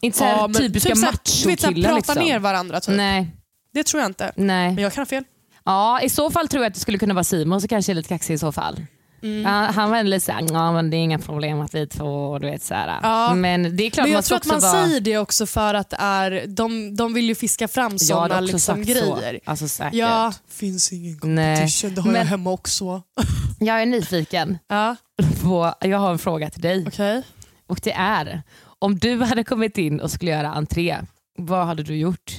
[0.00, 1.88] inte så här men typiska typ machokillar.
[1.88, 2.16] Prata Liksom.
[2.24, 2.96] ner varandra typ.
[2.96, 3.36] Nej,
[3.74, 4.32] Det tror jag inte.
[4.36, 4.74] nej.
[4.74, 5.24] Men jag kan ha fel.
[5.64, 7.94] Ja, i så fall tror jag att det skulle kunna vara Simon som kanske är
[7.94, 8.80] lite kaxig i så fall.
[9.22, 9.42] Mm.
[9.42, 12.46] Ja, han var lite såhär, ja men det är inga problem att vi två, du
[12.50, 12.98] vet såhär.
[13.02, 13.34] Ja.
[13.34, 14.86] Men det är klart Men man jag ska tror att man vara...
[14.86, 18.40] säger det också för att det är, de, de vill ju fiska fram Jag sådana
[18.40, 19.40] liksom, grejer.
[19.44, 19.50] Så.
[19.50, 19.94] Alltså säkert.
[19.94, 21.56] Ja, finns ingen Nej.
[21.56, 23.02] competition, det har jag Men- hemma också.
[23.62, 24.96] Jag är nyfiken Ja,
[25.42, 26.84] på, jag har en fråga till dig.
[26.86, 27.22] okej.
[27.66, 28.42] Och det är,
[28.78, 30.96] om du hade kommit in och skulle göra entré,
[31.38, 32.32] vad hade du gjort?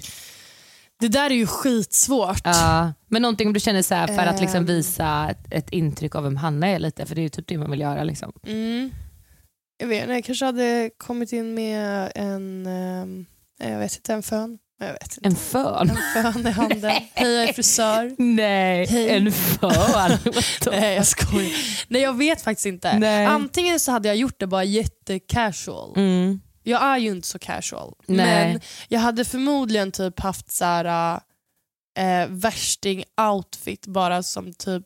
[1.02, 2.42] Det där är ju skitsvårt.
[2.44, 4.66] Ja, men någonting om du känner så här för att liksom Ehm.
[4.66, 7.58] visa ett, ett intryck av vem Hanna är lite, för det är ju typ det
[7.58, 8.04] man vill göra.
[8.04, 8.32] Liksom.
[8.48, 8.92] Mm.
[9.78, 13.26] Jag vet inte, jag kanske hade kommit in med en, ehm,
[13.64, 14.58] jag vet inte, en fön.
[15.22, 15.90] En fön?
[15.90, 16.92] En fön i handen.
[17.14, 18.16] Hej jag är frisör.
[18.18, 19.10] Nej, Hej.
[19.10, 20.12] en fön?
[20.72, 21.52] Nej jag skojar.
[21.88, 22.98] Nej jag vet faktiskt inte.
[22.98, 23.26] Nej.
[23.26, 25.94] Antingen så hade jag gjort det bara jättecasual.
[25.98, 26.42] Mm.
[26.64, 27.94] Jag är ju inte så casual.
[28.08, 28.52] Nej.
[28.52, 31.22] Men jag hade förmodligen typ haft så här
[31.98, 34.86] äh, värsting outfit bara som typ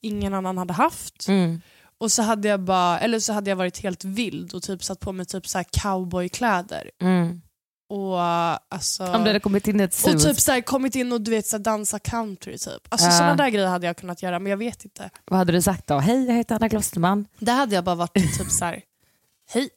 [0.00, 1.28] ingen annan hade haft.
[1.28, 1.60] Mm.
[1.98, 5.00] Och så hade jag bara, eller så hade jag varit helt vild och typ satt
[5.00, 6.90] på mig typ så cowboykläder.
[7.00, 7.42] Mm.
[7.88, 8.20] Och,
[8.74, 11.30] alltså, Om det hade kommit in ett och typ så här, kommit in och du
[11.30, 12.82] vet, så här, dansa country typ.
[12.88, 13.12] Alltså Ja.
[13.12, 15.10] sådana där grejer hade jag kunnat göra men jag vet inte.
[15.24, 15.98] Vad hade du sagt då?
[15.98, 17.26] Hej, jag heter Anna Klosterman.
[17.38, 18.82] Där hade jag bara varit typ så här.
[19.52, 19.68] hej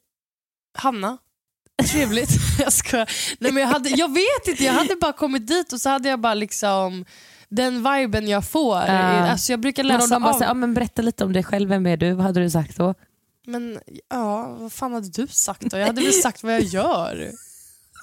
[0.75, 1.17] Hanna,
[1.91, 2.29] trevligt.
[2.59, 3.09] jag skojar.
[3.39, 6.09] Nej, men jag, hade, jag vet inte, jag hade bara kommit dit och så hade
[6.09, 7.05] jag bara liksom
[7.49, 8.75] den viben jag får.
[8.77, 8.91] Ja.
[9.31, 10.37] Alltså jag brukar Men om läsa de bara av.
[10.37, 12.13] säger, ja, men berätta lite om dig själv, vem är du?
[12.13, 12.93] Vad hade du sagt då?
[13.47, 15.77] Men ja, vad fan hade du sagt då?
[15.77, 17.31] Jag hade väl sagt vad jag gör.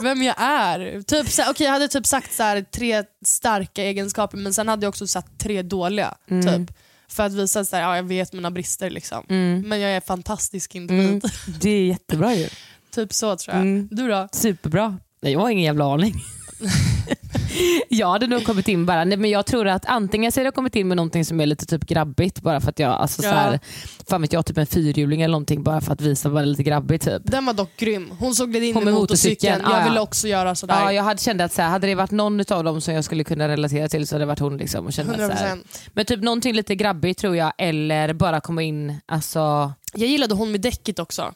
[0.03, 1.03] Vem jag är.
[1.03, 4.85] Typ, så, okay, jag hade typ sagt så här, tre starka egenskaper men sen hade
[4.85, 6.15] jag också sagt tre dåliga.
[6.31, 6.67] Mm.
[6.67, 6.77] Typ.
[7.12, 8.90] För att visa att ja, jag vet mina brister.
[8.90, 9.27] Liksom.
[9.29, 9.68] Mm.
[9.68, 11.09] Men jag är en fantastisk individ.
[11.09, 11.20] Mm.
[11.61, 12.48] Det är jättebra ju.
[12.90, 13.62] Typ så tror jag.
[13.62, 13.88] Mm.
[13.90, 14.29] Du då?
[14.33, 14.98] Superbra.
[15.20, 16.14] Nej, jag har ingen jävla aning.
[17.88, 20.55] jag hade nog kommit in bara, nej, men jag tror att antingen så hade jag
[20.55, 23.29] kommit in med någonting som är lite typ grabbigt bara för att jag, alltså Ja.
[23.31, 23.61] så här,
[24.09, 27.05] fan vet jag, typ en fyrhjuling eller någonting bara för att visa vad lite grabbigt
[27.05, 27.22] typ.
[27.25, 28.12] Den var dock grym.
[28.18, 29.53] Hon såg glida in Hon med motorcykeln.
[29.53, 29.88] motorcykeln, Jag ja, ja.
[29.88, 30.81] ville också göra sådär.
[30.81, 33.05] Ja, jag hade känt att så här, hade det varit någon av dem som jag
[33.05, 34.57] skulle kunna relatera till så hade det varit hon.
[34.57, 35.57] Liksom, och känna, så här.
[35.57, 35.64] 100%.
[35.92, 40.51] Men typ någonting lite grabbigt tror jag, eller bara komma in, alltså, Jag gillade hon
[40.53, 41.35] med däcket också.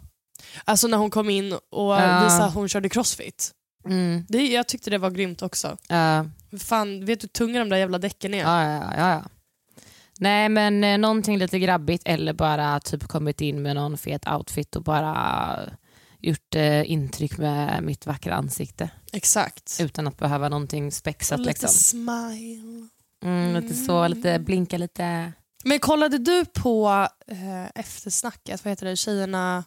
[0.64, 2.24] Alltså när hon kom in och Ja.
[2.24, 3.50] visade att hon körde crossfit.
[3.86, 5.76] Mm, Det, jag tyckte det var grymt också.
[5.88, 6.26] ja,
[6.58, 8.38] Fan, vet du hur tunga de där jävla däcken är?
[8.38, 9.22] ja, ja, ja, ja.
[10.18, 14.76] Nej men eh, någonting lite grabbigt eller bara typ kommit in med någon fet outfit
[14.76, 15.58] och bara
[16.20, 19.78] gjort eh, intryck med mitt vackra ansikte Exakt.
[19.80, 21.38] utan att behöva någonting spexat.
[21.40, 21.68] lite Liksom.
[21.68, 22.88] smile.
[23.24, 25.32] Mm, lite så, lite blinka lite.
[25.64, 28.64] Men kollade du på eh, eftersnacket?
[28.64, 28.96] Vad heter det?
[28.96, 29.64] Tjejerna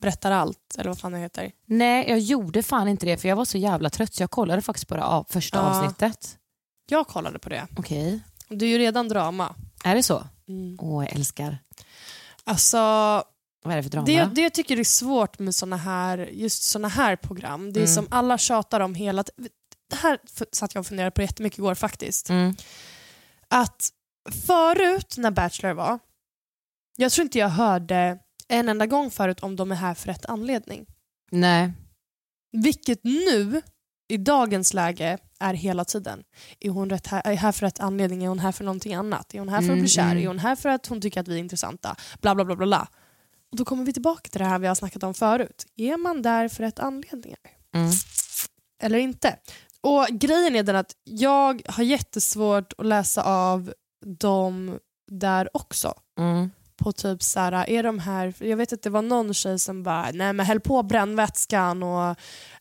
[0.00, 1.52] berättar allt, eller vad fan det heter.
[1.66, 4.62] Nej jag gjorde fan inte det för jag var så jävla trött så jag kollade
[4.62, 5.62] faktiskt bara av första Ja.
[5.62, 6.38] avsnittet.
[6.88, 7.66] Jag kollade på det.
[7.76, 9.54] Okej, Det är ju redan drama.
[9.84, 10.24] är det så?
[10.48, 10.76] Mm.
[10.80, 11.58] Åh jag älskar.
[12.44, 12.76] Alltså,
[13.62, 14.06] Vad är det för drama?
[14.06, 17.84] det, det jag tycker är svårt med såna här, just såna här program, det är
[17.84, 17.94] Mm.
[17.94, 19.24] som alla tjatar om hela.
[19.90, 20.18] Det här
[20.52, 22.30] satt jag och funderade på jättemycket igår faktiskt.
[22.30, 22.54] Mm.
[23.48, 23.88] Att
[24.46, 25.98] förut när Bachelor var,
[26.96, 28.18] jag tror inte jag hörde
[28.50, 30.86] en enda gång förut om de är här för rätt anledning.
[31.30, 31.72] Nej.
[32.52, 33.62] Vilket nu,
[34.08, 36.22] i dagens läge, är hela tiden.
[36.60, 38.24] Är hon rätt här, är här för rätt anledning?
[38.24, 39.34] Är hon här för någonting annat?
[39.34, 40.02] Är hon här för att Mm, bli kär?
[40.10, 40.18] mm.
[40.22, 41.96] Är hon här för att hon tycker att vi är intressanta?
[42.20, 42.88] Bla bla bla bla bla.
[43.50, 45.66] Och då kommer vi tillbaka till det här vi har snackat om förut.
[45.76, 47.38] Är man där för rätt anledningar?
[47.74, 47.90] Mm.
[48.82, 49.36] Eller inte?
[49.80, 53.72] Och Grejen är den att jag har jättesvårt att läsa av
[54.06, 54.78] dem
[55.10, 55.94] där också.
[56.18, 56.50] Mm.
[56.80, 59.82] På typ så här, är de här, jag vet att det var någon tjej som
[59.82, 62.16] bara, nej men häll på brännvätskan och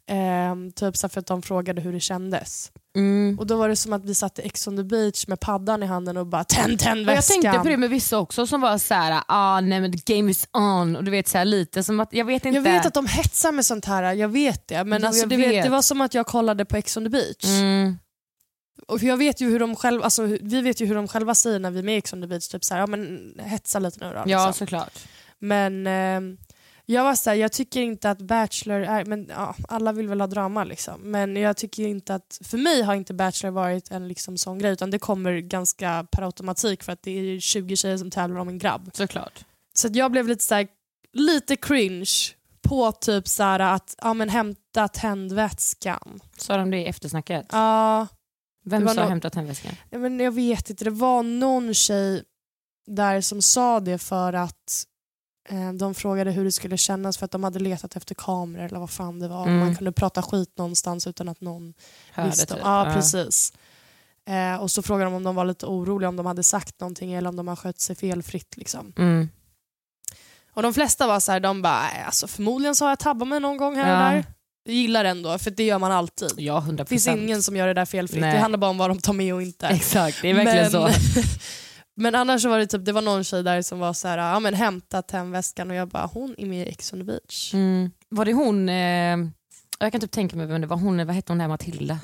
[0.08, 2.72] ehm, typ så för att de frågade hur det kändes.
[2.96, 3.40] Mm.
[3.40, 5.84] Och då var det som att vi satt i Ex on the beach med paddan
[5.84, 7.42] i handen och bara tänd, tänd Och jag väskan.
[7.42, 10.32] tänkte på det med vissa också som var så här, ah, nej men the game
[10.32, 12.56] is on och du vet så här, lite som att, jag vet inte.
[12.56, 14.84] Jag vet att de hetsar med sånt här, jag vet det.
[14.84, 15.40] Men Jo, alltså, vet.
[15.40, 15.63] vet.
[15.63, 17.46] det var som att jag kollade på Ex on the beach.
[17.46, 17.98] Mm.
[18.88, 21.60] Och jag vet ju hur de själva, alltså, vi vet ju hur de själva säger
[21.60, 23.80] när vi är med i Ex on the beach, typ så här, ja men hetsa
[23.80, 24.23] lite nu då.
[24.25, 24.54] Ja liksom.
[24.54, 25.00] såklart.
[25.40, 26.38] Men ehm,
[26.86, 30.21] jag var så här, jag tycker inte att Bachelor är, men ja, alla vill väl
[30.21, 31.02] ha drama liksom.
[31.02, 34.71] Men jag tycker inte att, för mig har inte Bachelor varit en liksom sån grej
[34.71, 38.50] utan det kommer ganska per automatik för att det är 20 tjejer som tävlar om
[38.50, 38.90] en grabb.
[38.94, 39.46] Såklart.
[39.73, 40.67] Så att jag blev lite så här,
[41.13, 42.10] lite cringe
[42.62, 46.19] på typ så här att ja, men hämta tändvätskan.
[46.38, 47.46] Sa de det i eftersnacket?
[47.52, 48.08] Ja,
[48.66, 49.72] Vem sa nå- hämtat tändväskan?
[49.90, 52.24] Ja, men jag vet inte, det var någon tjej
[52.88, 54.86] där som sa det för att
[55.50, 58.80] eh, de frågade hur det skulle kännas för att de hade letat efter kameror eller
[58.80, 59.44] vad fan det var.
[59.44, 59.60] Mm.
[59.60, 61.74] Man kunde prata skit någonstans utan att någon
[62.14, 62.46] Hörde visste.
[62.46, 62.58] typ.
[62.64, 63.54] Ja, precis.
[64.26, 67.14] Eh, och så frågade de om de var lite oroliga om de hade sagt någonting
[67.14, 68.58] eller om de har skött sig felfritt.
[68.58, 68.94] Liksom.
[68.98, 69.30] Mm.
[70.54, 73.28] Och de flesta var så här, de bara, "Nej, alltså, förmodligen så har jag tabbat
[73.28, 74.12] mig någon gång här och Ja.
[74.12, 74.26] där.
[74.74, 76.30] Gillar ändå, för det gör man alltid.
[76.38, 78.22] Ja, 100 Det finns ingen som gör det där felfritt.
[78.22, 78.34] Nej.
[78.34, 79.67] Det handlar bara om vad de tar med och inte.
[79.72, 81.00] Exakt, det är verkligen men, så.
[81.96, 84.40] men annars var det typ, det var någon tjej där som var så här, ja
[84.40, 87.54] men hämta tändväskan och jag bara, hon är med i Ex on the beach.
[87.54, 87.92] Mm.
[88.10, 89.17] Var det hon, eh,
[89.80, 92.00] jag kan typ tänka mig vem det var, hon, vad hette hon där Matilda?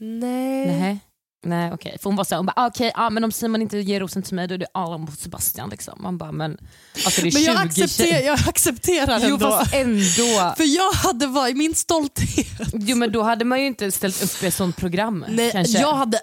[0.00, 0.66] Nej.
[0.66, 1.00] Nej.
[1.44, 4.00] Nej okej, för hon var såhär, hon bara okej, ah, men om Simon inte ger
[4.00, 5.70] rosen till mig då är det Alan på Sebastian.
[5.70, 6.02] Liksom.
[6.02, 6.58] Man bara men
[7.06, 9.50] alltså det är 20 Men jag, accepter, jag accepterar Jo ändå.
[9.50, 10.54] fast ändå.
[10.56, 12.46] För jag hade varit min stolthet.
[12.72, 15.24] Jo men då hade man ju inte ställt upp i ett sånt program.
[15.28, 15.78] Nej, kanske.
[15.80, 16.18] jag hade,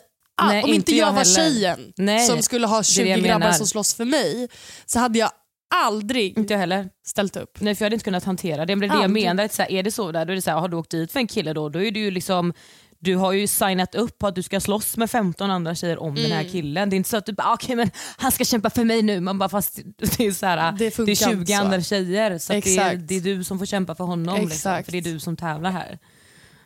[0.47, 1.35] Nej, om inte jag, jag var heller.
[1.35, 4.47] tjejen Nej, som skulle ha det är 20 det jag grabbar som slåss för mig
[4.85, 5.29] så hade jag
[5.75, 6.89] aldrig Inte jag heller.
[7.07, 7.61] ställt upp.
[7.61, 8.75] Nej för jag hade inte kunnat hantera det.
[8.75, 10.35] Men det är det jag menar, att så här, är det så där, då är
[10.35, 12.11] det så här, har du åkt dit för en kille då, då är du ju
[12.11, 12.53] liksom
[13.01, 16.15] du har ju signat upp på att du ska slåss med 15 andra tjejer om
[16.15, 16.51] den här Mm.
[16.51, 16.89] killen.
[16.89, 19.19] Det är inte så att du bara, okej men han ska kämpa för mig nu.
[19.19, 19.79] Man bara, fast
[20.17, 21.59] det är, så här, Det det är 20 inte så.
[21.61, 24.41] andra tjejer så det, är, det är du som får kämpa för honom.
[24.41, 25.99] Liksom, för det är du som tävlar här.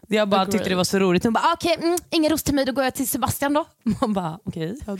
[0.08, 1.24] Jag bara tyckte det var så roligt.
[1.24, 3.66] Hon bara, okej mm, ingen ros till mig, då går jag till Sebastian då.
[4.02, 4.76] Man bara, okej.
[4.86, 5.00] Jag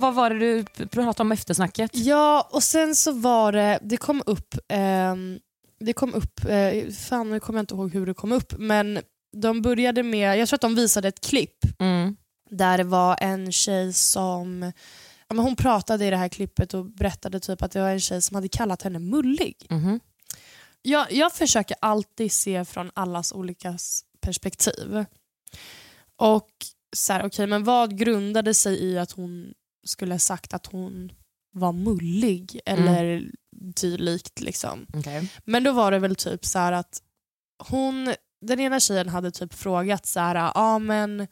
[0.00, 1.90] Vad var det du pratade om eftersnacket?
[1.94, 5.38] Ja, och sen så var det, det kom upp, ehm,
[5.80, 9.00] det kom upp, eh, fan nu kommer jag inte ihåg hur det kom upp, men
[9.36, 12.16] de började med, jag tror att de visade ett klipp Mm.
[12.50, 14.72] där det var en tjej som,
[15.28, 18.00] ja, men hon pratade i det här klippet och berättade typ att det var en
[18.00, 19.66] tjej som hade kallat henne mullig.
[19.70, 20.00] Mhm.
[20.82, 23.78] Jag, jag försöker alltid se från allas olika
[24.20, 25.04] perspektiv.
[26.16, 26.48] Och
[26.96, 29.52] så här, okej, men vad grundade sig i att hon
[29.84, 31.12] skulle ha sagt att hon
[31.52, 33.30] var mullig eller
[33.80, 34.40] dylikt.
[34.40, 34.86] Liksom.
[34.94, 35.30] Okej.
[35.44, 37.02] Men då var det väl typ så här att
[37.68, 38.14] hon,
[38.46, 41.26] den ena tjejen hade typ frågat så här, ja men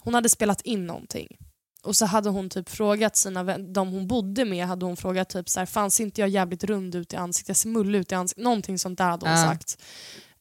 [0.00, 1.36] hon hade spelat in någonting.
[1.82, 5.48] Och så hade hon typ frågat sina de hon bodde med, hade hon frågat typ
[5.48, 8.14] så här, fanns inte jag jävligt rund ut i ansiktet, jag ser mullig ut i
[8.14, 9.44] ansiktet, någonting sånt där hade hon Ja.
[9.44, 9.82] sagt.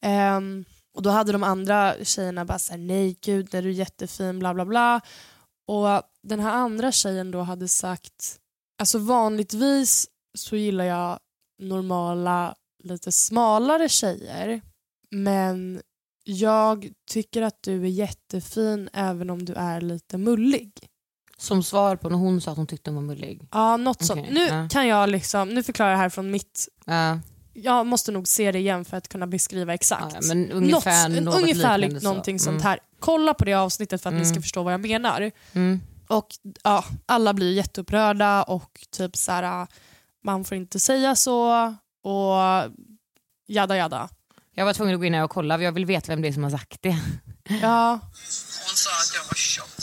[0.01, 4.39] Ehm, och då hade de andra tjejerna bara såhär, nej gud, nej, du är jättefin,
[4.39, 5.01] bla bla bla.
[5.68, 8.39] Och den här andra tjejen då hade sagt,
[8.80, 10.07] alltså vanligtvis
[10.38, 11.20] så gillar jag
[11.61, 14.61] normala, lite smalare tjejer.
[15.11, 15.82] Men
[16.24, 20.72] jag tycker att du är jättefin även om du är lite mullig.
[21.38, 23.47] Som svar på när hon sa att hon tyckte hon var mullig.
[23.51, 24.30] Ja, något sånt.
[24.30, 24.68] Nu ja.
[24.72, 26.68] kan jag liksom, nu förklarar jag här från mitt...
[26.86, 27.20] Ja,
[27.57, 30.13] Jag måste nog se det igen för att kunna beskriva exakt.
[30.13, 32.07] ja, men ungefär något, något ungefär liknande så.
[32.07, 32.63] någonting sånt Mm.
[32.63, 32.79] här.
[32.99, 34.33] Kolla på det avsnittet för att ni Mm.
[34.33, 35.31] ska förstå vad jag menar.
[35.53, 35.81] Mm.
[36.07, 36.27] Och
[36.63, 39.67] ja, Alla blir jätteupprörda och typ så här,
[40.23, 41.49] man får inte säga så
[42.03, 42.35] och
[43.47, 44.09] jada jada.
[44.55, 46.31] Jag var tvungen att gå in och kolla, för jag vill veta vem det är
[46.33, 46.97] som har sagt det.
[47.61, 47.89] Ja,
[48.65, 49.77] Hon sa att jag var tjock.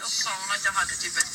[0.00, 1.31] Då sa hon att jag hade typ ett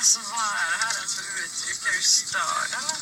[0.00, 1.86] alltså vad är det här ens för uttryck?
[1.86, 2.98] Är du störd eller?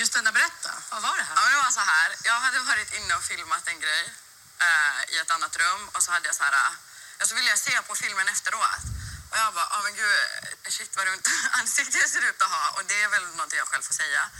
[0.00, 0.72] Just denna, berätta.
[0.90, 1.34] Vad var det här?
[1.36, 2.08] Ja, men det var så här.
[2.24, 4.04] Jag hade varit inne och filmat en grej
[4.66, 6.56] eh, i ett annat rum och så hade jag så här,
[7.18, 8.82] eh, så ville jag se på filmen efteråt.
[9.30, 10.16] Och jag bara, ja men gud,
[10.68, 11.26] shit vad runt
[11.60, 12.70] ansikte jag ser ut att ha.
[12.76, 14.30] Och det är väl någonting jag själv får säga.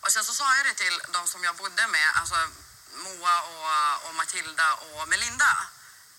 [0.00, 2.36] Och sen så sa jag det till de som jag bodde med, alltså
[3.04, 5.52] Moa och, och Matilda och Melinda.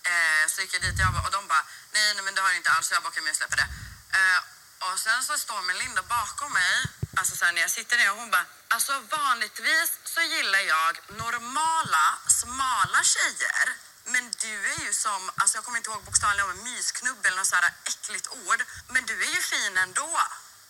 [0.02, 2.40] Eh, så gick jag dit och, jag bara, och de bara, nej, nej men det
[2.40, 2.90] har jag inte alls.
[2.92, 3.68] Jag bara, okej men jag släpper det.
[4.14, 4.40] Eh,
[4.78, 6.84] Och sen så står Melinda bakom mig,
[7.16, 10.98] alltså så här, när jag sitter ner och hon bara, alltså vanligtvis så gillar jag
[11.08, 13.66] normala, smala tjejer.
[14.04, 17.36] Men du är ju som, alltså jag kommer inte ihåg bokstavligen om en mysknubb eller
[17.36, 18.64] något så här äckligt ord.
[18.88, 20.20] Men du är ju fin ändå.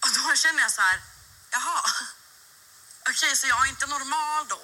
[0.00, 1.00] Och då känner jag så här,
[1.50, 1.82] jaha.
[3.08, 4.62] Okej, så jag är inte normal då.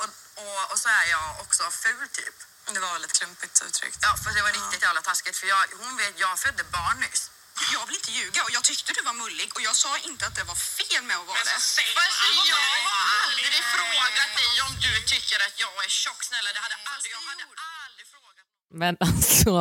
[0.00, 2.34] Och, och, och så är jag också ful typ.
[2.64, 3.98] Det var väldigt klumpigt uttryckt.
[4.02, 5.36] Ja, för det var riktigt jävla taskigt.
[5.36, 7.30] För jag, hon vet, jag födde barn nyss.
[7.76, 10.36] Jag vill inte ljuga och jag tyckte du var mullig och jag sa inte att
[10.38, 11.56] det var fel med att vara det.
[11.98, 16.20] Fast jag har aldrig frågat dig om du tycker att jag är tjock.
[16.28, 17.44] Snälla, det hade aldrig, jag hade
[17.86, 18.44] aldrig frågat.
[18.82, 19.52] Men alltså,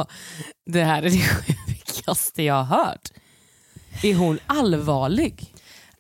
[0.75, 3.05] det här är det sjukaste jag har hört.
[4.03, 5.53] Är hon allvarlig?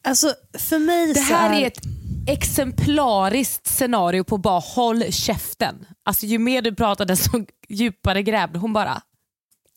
[0.03, 0.35] Alltså
[0.69, 1.81] för mig Det så här är ett
[2.27, 5.85] exemplariskt scenario på bara håll käften.
[6.05, 9.01] Alltså ju mer du pratar desto djupare grävde hon bara.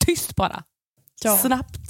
[0.06, 0.62] Tyst bara.
[1.22, 1.38] Ja.
[1.38, 1.85] Snabbt.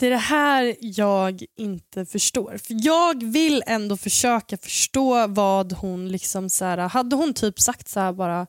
[0.00, 2.58] Det är det här jag inte förstår.
[2.58, 7.88] För Jag vill ändå försöka förstå vad hon liksom så här, hade hon typ sagt
[7.88, 8.46] så här bara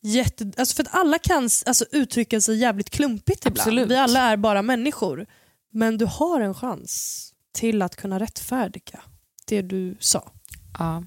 [0.00, 3.58] jätte, alltså för att alla kan alltså, uttrycka sig jävligt klumpigt ibland.
[3.58, 3.90] Absolut.
[3.90, 5.26] Vi alla är bara människor.
[5.72, 9.00] Men du har en chans till att kunna rättfärdiga
[9.46, 10.32] det du sa.
[10.78, 11.04] Ja.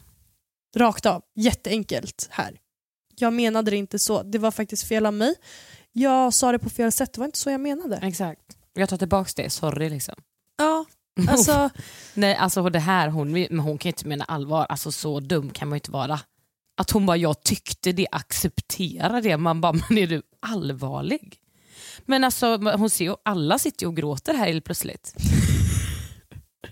[0.75, 1.23] Rakt av.
[1.35, 2.57] Jätteenkelt här.
[3.15, 4.23] Jag menade det inte så.
[4.23, 5.35] Det var faktiskt fel av mig.
[5.91, 7.13] Jag sa det på fel sätt.
[7.13, 7.97] Det var inte så jag menade.
[7.97, 8.57] Exakt.
[8.78, 10.15] Jag tar tillbaka det, sorry liksom.
[10.57, 10.86] Ja,
[11.30, 11.69] alltså...
[12.13, 14.65] Nej, alltså det här, hon, men hon kan ju inte mena allvar.
[14.69, 16.19] Alltså så dum kan man ju inte vara.
[16.78, 19.38] Att hon bara, jag tyckte det, acceptera det.
[19.38, 21.38] Man bara, men är du allvarlig?
[22.05, 25.13] Men alltså hon ser ju, alla sitter ju och gråter här helt plötsligt.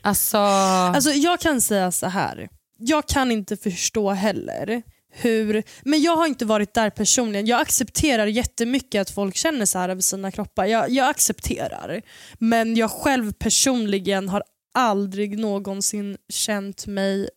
[0.01, 0.37] Alltså...
[0.37, 2.49] Alltså jag kan säga så här.
[2.77, 4.83] Jag kan inte förstå heller
[5.17, 7.45] hur, men jag har inte varit där personligen.
[7.45, 10.65] Jag accepterar jättemycket att folk känner så här över sina kroppar.
[10.65, 12.01] Jag, jag accepterar.
[12.39, 14.43] Men jag själv personligen har
[14.73, 17.29] aldrig någonsin känt mig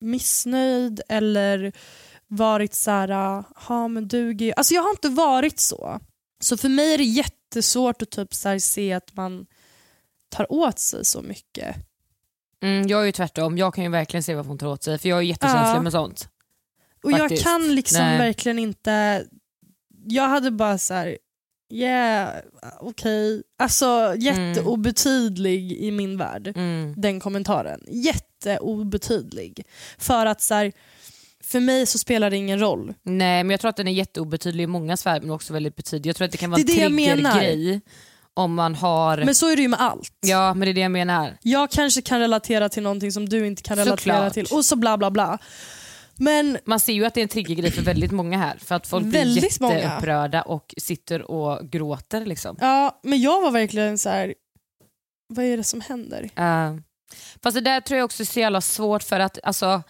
[0.00, 1.72] missnöjd eller
[2.28, 6.00] varit så här, ha men duger Alltså jag har inte varit så.
[6.40, 9.46] Så för mig är det jättesvårt att typ så se att man
[10.28, 11.76] tar åt sig så mycket.
[12.62, 14.98] Mm, jag är ju tvärtom, jag kan ju verkligen se vad hon tar åt sig
[14.98, 15.82] för jag är jättekänslig Ja.
[15.82, 16.28] med sånt.
[17.06, 18.18] Och jag kan liksom Nej.
[18.18, 19.24] verkligen inte...
[20.08, 21.18] Jag hade bara så här,
[21.72, 22.28] yeah,
[22.80, 23.42] okej.
[23.58, 26.94] Alltså jätteobetydlig i min värld, Mm.
[26.96, 27.80] den kommentaren.
[27.88, 29.62] Jätteobetydlig.
[29.98, 30.72] För att så här,
[31.44, 32.94] för mig så spelar det ingen roll.
[33.02, 36.08] Nej men jag tror att den är jätteobetydlig i många sfärer men också väldigt betydlig.
[36.08, 37.80] Jag tror att det kan vara Det en triggergrej
[38.34, 39.16] om man har...
[39.24, 40.12] Men så är det ju med allt.
[40.20, 41.36] Ja men det är det jag menar.
[41.42, 44.32] Jag kanske kan relatera till någonting som du inte kan relatera Såklart.
[44.34, 45.38] till och så bla bla bla.
[46.18, 48.56] Men Man ser ju att det är en triggergrej för väldigt många här.
[48.58, 49.74] För att folk blir Väldigt många.
[49.74, 52.26] jätteupprörda och sitter och gråter.
[52.26, 52.56] Liksom.
[52.60, 54.34] ja, men jag var verkligen så här.
[55.28, 56.22] vad är det som händer?
[56.22, 56.80] Uh,
[57.42, 59.82] fast det där tror jag också är så jävla svårt för att alltså,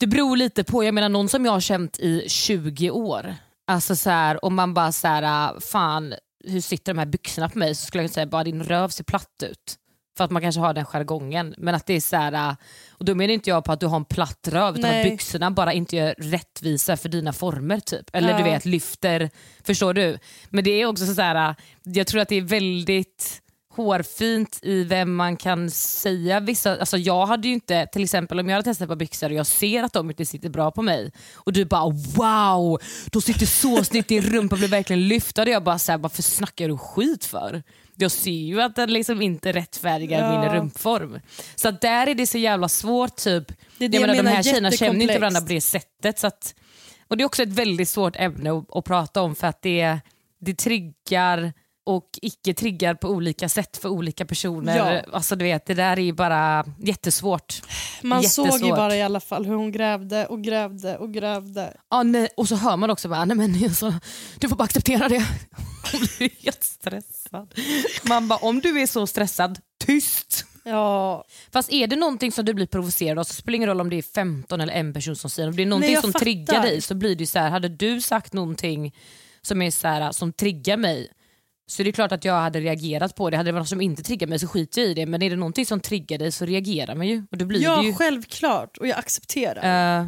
[0.00, 3.34] det beror lite på, jag menar någon som jag har känt i 20 år,
[3.66, 6.14] alltså så här, om man bara så här, uh, fan
[6.44, 9.04] hur sitter de här byxorna på mig så skulle jag säga bara din röv ser
[9.04, 9.76] platt ut.
[10.16, 11.54] För att man kanske har den jargongen.
[11.58, 12.56] Men att det är så här, uh,
[12.90, 15.00] och då menar inte jag på att du har en platt röv utan Nej.
[15.00, 18.10] att byxorna bara inte gör rättvisa för dina former typ.
[18.12, 18.38] Eller Ja.
[18.38, 19.30] du vet lyfter,
[19.64, 20.18] förstår du?
[20.50, 23.42] Men det är också så här, uh, jag tror att det är väldigt
[23.74, 26.76] hårfint i vem man kan säga vissa...
[26.76, 29.46] Alltså jag hade ju inte, till exempel om jag hade testat på byxor och jag
[29.46, 33.84] ser att de inte sitter bra på mig och du bara wow, de sitter så
[33.84, 35.36] snyggt, din rumpa blir verkligen lyft.
[35.36, 37.62] Då hade jag bara såhär, varför snackar du skit för?
[38.00, 40.40] Jag ser ju att den liksom inte rättfärdigar Ja.
[40.40, 41.20] min rumpform.
[41.54, 43.16] Så där är det så jävla svårt.
[43.16, 43.52] typ.
[43.78, 45.60] Det är det jag jag menar, de menar, här tjejerna känner inte varandra på det
[45.60, 46.18] sättet.
[46.18, 46.54] Så att,
[47.08, 49.98] och Det är också ett väldigt svårt ämne att, att prata om för att det,
[50.40, 51.52] det triggar
[51.86, 54.76] och icke triggar på olika sätt för olika personer.
[54.76, 55.02] Ja.
[55.12, 57.62] Alltså du vet, Det där är ju bara jättesvårt.
[58.02, 58.76] Man såg ju Jättesvårt.
[58.76, 61.76] bara i alla fall hur hon grävde och grävde och grävde.
[61.90, 63.94] Ja, nej, och så hör man också bara, nej men alltså,
[64.38, 65.18] du får bara acceptera det.
[65.92, 67.54] Hon blir helt stressad.
[68.08, 70.44] Man bara, om du är så stressad, tyst.
[70.64, 73.80] Ja, Fast är det någonting som du blir provocerad av så spelar det ingen roll
[73.80, 76.12] om det är 15 eller en person som säger Om det är någonting Nej, som
[76.12, 76.24] fattar.
[76.24, 78.94] triggar dig så blir det så här, hade du sagt någonting
[79.42, 81.08] som, är så här, som triggar mig
[81.70, 83.36] så är det klart att jag hade reagerat på det.
[83.36, 85.06] Hade det varit något som inte triggar mig så skiter jag i det.
[85.06, 87.24] Men är det någonting som triggar dig så reagerar man ju.
[87.30, 87.94] Och då blir ja ju...
[87.94, 88.76] självklart.
[88.78, 90.00] Och jag accepterar.
[90.00, 90.06] Eh,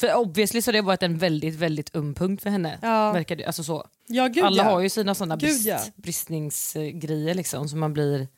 [0.00, 2.78] för obviously så har det varit en väldigt väldigt öm punkt för henne.
[2.82, 3.12] Ja.
[3.12, 3.86] Verkar det, alltså så.
[4.06, 4.70] ja, gud Alla ja.
[4.70, 5.78] har ju sina sådana Gud, brist, ja.
[5.96, 8.28] bristningsgrejer liksom, som man blir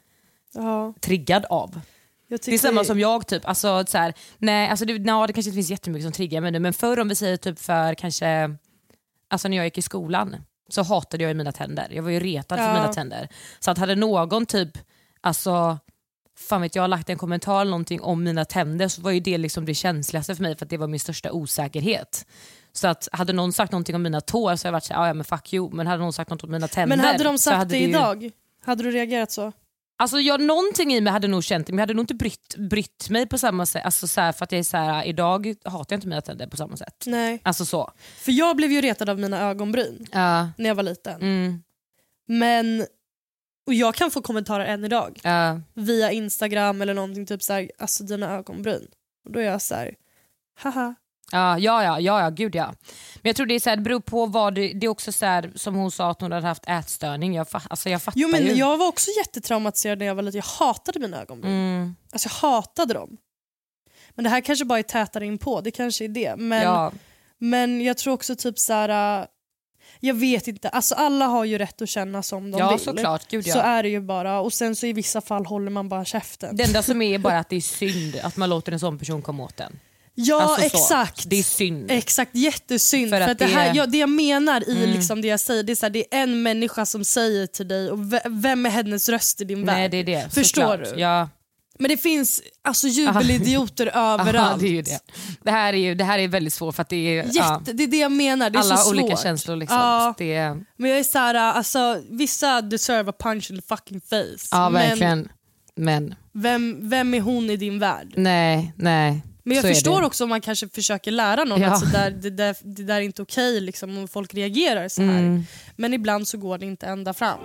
[0.53, 0.95] ja.
[1.01, 1.81] triggad av.
[2.29, 3.49] Det är samma som jag, typ.
[3.49, 6.51] Alltså, så här, nej, alltså det, nej, det kanske inte finns jättemycket som triggar mig
[6.51, 8.57] nu men förr om vi säger typ för kanske,
[9.29, 10.37] alltså när jag gick i skolan
[10.69, 11.89] så hatade jag ju mina tänder.
[11.91, 12.73] Jag var ju retad för Ja.
[12.73, 13.29] mina tänder.
[13.61, 14.79] Så att hade någon typ
[15.21, 15.79] alltså
[16.39, 19.39] fan vet jag, lagt en kommentar eller någonting om mina tänder så var ju det
[19.39, 22.27] liksom det känsligaste för mig för att det var min största osäkerhet.
[22.73, 25.07] Så att hade någon sagt någonting om mina tår så hade jag varit såhär, "Ah,
[25.07, 25.71] ja men fuck you.
[25.73, 27.89] Men hade någon sagt något om mina tänder Men hade de sagt hade det ju-
[27.89, 28.31] idag?
[28.65, 29.53] Hade du reagerat så?
[30.01, 32.57] Alltså jag, någonting i mig hade nog känt det men jag hade nog inte brytt,
[32.57, 33.85] brytt mig på samma sätt.
[33.85, 36.47] Alltså så här, för att jag är så här, idag hatar jag inte mina tänder
[36.47, 37.05] på samma sätt.
[37.07, 37.41] Nej.
[37.45, 37.93] Alltså så.
[38.19, 40.49] För jag blev ju retad av mina ögonbryn Ja.
[40.59, 41.21] när jag var liten.
[41.23, 41.63] Mm.
[42.27, 42.87] Men,
[43.67, 45.21] och jag kan få kommentarer än idag.
[45.23, 45.61] Ja.
[45.75, 48.87] Via Instagram eller någonting, typ såhär, alltså dina ögonbryn.
[49.25, 49.95] Och då är jag så här,
[50.59, 50.95] haha.
[51.33, 52.67] Ja, ja, ja, ja, gud ja.
[53.15, 55.13] Men jag tror det, är så här, det beror på vad det, det är också
[55.13, 57.35] så här, som hon sa att hon hade haft ätstörning.
[57.35, 58.53] Jag, fa, alltså jag fattar Jo men ju.
[58.53, 60.39] jag var också jättetraumatiserad när jag var liten.
[60.45, 61.53] Jag hatade mina ögonbryn.
[61.53, 61.97] Mm.
[62.13, 63.17] Alltså jag hatade dem.
[64.11, 65.61] Men det här kanske bara är tätare in på.
[65.61, 66.37] det kanske är det.
[66.37, 66.93] Men, Ja.
[67.39, 69.21] men jag tror också typ så här.
[69.23, 69.27] äh,
[70.01, 72.81] jag vet inte, alltså alla har ju rätt att känna som de Ja, vill.
[72.81, 73.29] såklart.
[73.31, 73.55] Gud, ja.
[73.55, 74.41] Så är det ju bara.
[74.41, 76.57] Och sen så i vissa fall håller man bara käften.
[76.57, 78.99] Det enda som är är bara att det är synd att man låter en sån
[78.99, 79.79] person komma åt en.
[80.21, 80.67] Ja Alltså så.
[80.67, 81.23] exakt.
[81.31, 81.91] Det är synd.
[81.91, 83.11] Exakt, jättesynd.
[83.11, 84.91] För För att det, det här, är- ja, det jag menar i Mm.
[84.91, 87.69] liksom det jag säger, det är, så här, det är en människa som säger till
[87.69, 89.91] dig och ve- vem är hennes röst i din Nej värld?
[89.91, 90.35] det är det.
[90.35, 90.95] Förstår såklart.
[90.95, 91.01] du?
[91.01, 91.29] Ja.
[91.79, 94.61] Men det finns alltså jubelidioter Aha, överallt.
[94.61, 95.01] det, är ju det.
[95.43, 97.73] Det, här är ju, det här är väldigt svårt för att det är, ja, Jätte,
[97.73, 99.23] Det är det jag menar, det är alla så olika svårt.
[99.23, 99.57] känslor.
[99.57, 99.79] Liksom.
[99.79, 100.15] Ja.
[100.19, 104.01] Så Det är, Men jag är såhär, alltså, vissa deserve a punch in the fucking
[104.01, 104.49] face.
[104.51, 105.29] ja men verkligen.
[105.77, 108.13] Men vem, vem är hon i din värld?
[108.17, 109.23] nej, nej.
[109.49, 111.71] Men jag så förstår också om man kanske försöker lära någon Ja.
[111.71, 115.03] att så där, det, där, det där är inte okej liksom, om folk reagerar så
[115.03, 115.19] här.
[115.19, 115.45] Mm.
[115.77, 117.39] Men ibland så går det inte ända fram.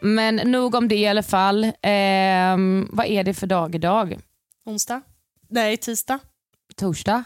[0.00, 1.72] Men nog om det i alla fall.
[1.82, 4.18] Ehm, vad är det för dag idag?
[4.66, 5.02] Onsdag?
[5.48, 6.18] Nej, tisdag.
[6.76, 7.24] Torsdag?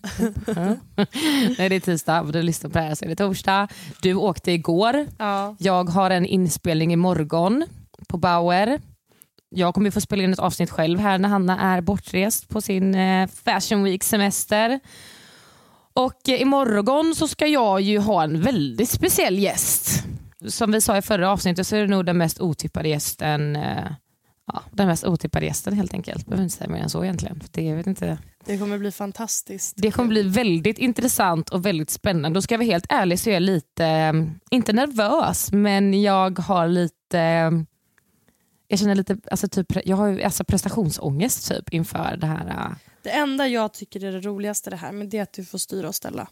[1.58, 3.68] Nej det är tisdag, om du lyssnar på det här så är det torsdag.
[4.02, 5.06] Du åkte igår.
[5.18, 5.56] Ja.
[5.58, 7.64] Jag har en inspelning imorgon
[8.08, 8.80] på Bauer.
[9.48, 12.94] Jag kommer få spela in ett avsnitt själv här när Hanna är bortrest på sin
[12.94, 14.80] eh, Fashion Week semester.
[15.92, 20.04] Och eh, imorgon så ska jag ju ha en väldigt speciell gäst.
[20.48, 23.92] Som vi sa i förra avsnittet så är det nog den mest otippade gästen eh,
[24.54, 26.26] ja, den mest otippade gästen helt enkelt.
[26.26, 27.40] Behöver inte säga mer än så egentligen.
[27.40, 28.18] För det, jag vet inte.
[28.44, 29.74] Det kommer bli fantastiskt.
[29.76, 32.36] Det kommer bli väldigt intressant och väldigt spännande.
[32.36, 34.12] Då ska jag vara helt ärlig så är jag lite, eh,
[34.50, 37.50] inte nervös, men jag har lite eh,
[38.68, 42.48] jag känner lite, alltså typ, jag har alltså prestationsångest typ inför det här.
[42.48, 45.44] eh, Det enda jag tycker är det roligaste det här men det är att du
[45.44, 46.28] får styra och ställa.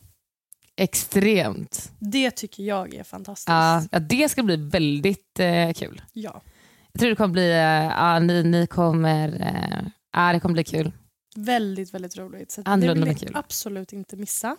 [0.77, 1.93] extremt.
[1.99, 3.49] Det tycker jag är fantastiskt.
[3.49, 6.03] Ja, ja, det ska bli väldigt eh, kul.
[6.13, 6.43] Ja.
[6.93, 7.57] Jag tror det kommer bli, eh,
[7.99, 10.93] ja, ni, ni kommer, eh, ja, det kommer bli kul.
[11.37, 12.51] Väldigt, väldigt roligt.
[12.53, 14.57] Så det vill ni absolut inte missa.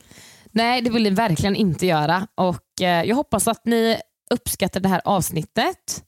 [0.51, 2.27] Nej, det vill ni verkligen inte göra.
[2.35, 3.97] Och eh, Jag hoppas att ni
[4.29, 6.03] uppskattar det här avsnittet.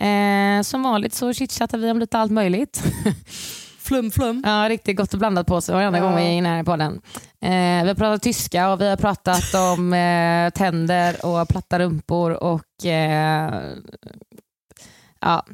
[0.00, 2.82] Eh, som vanligt så chitchattar vi om lite allt möjligt.
[3.78, 4.42] Flum flum.
[4.46, 6.04] Ja, riktigt gott och blandat på sig varenda Ja.
[6.04, 7.00] gång vi är inne här på den.
[7.40, 12.30] Eh, vi har pratat tyska och vi har pratat om eh, tänder och platta rumpor
[12.42, 12.62] och
[15.20, 15.46] ja,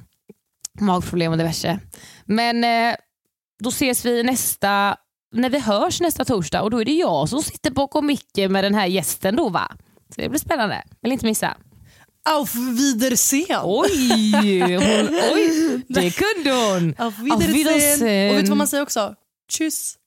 [0.80, 1.78] magproblem och diverse.
[2.24, 2.96] Men eh,
[3.62, 4.96] då ses vi nästa,
[5.32, 8.64] när vi hörs nästa torsdag och då är det jag som sitter bakom micken med
[8.64, 9.72] den här gästen då va?
[10.14, 11.56] Så det blir spännande, vill inte missa.
[12.30, 13.60] Auf Wiedersehen!
[13.64, 16.94] Oj, hon, oj det kunde hon!
[16.98, 17.52] Auf Auf Wiedersehen.
[17.52, 18.30] Wiedersehen.
[18.30, 19.14] Och vet du vad man säger också?
[19.50, 19.97] Tschüss.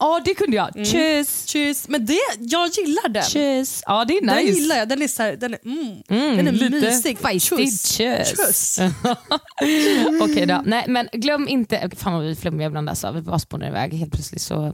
[0.00, 0.76] Ja det kunde jag.
[0.76, 0.84] Mm.
[0.88, 1.46] Tschüss!
[1.46, 1.84] Tschüss.
[1.88, 3.22] Men det, jag gillar den.
[3.22, 3.82] Tschüss!
[3.86, 4.58] Ja det är Den nice.
[4.58, 4.88] gillar jag.
[4.88, 7.18] Den är, så här, den är, mm, Mm, den är lite mysig.
[7.18, 7.98] Tschüss.
[8.24, 8.78] Tschüss.
[10.22, 10.62] Okej då.
[10.66, 11.90] Nej, men glöm inte...
[11.96, 13.10] Fan vad vi är flummiga ibland alltså.
[13.12, 14.66] Vi bara spånar iväg helt plötsligt så...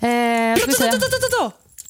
[0.00, 0.58] Eh?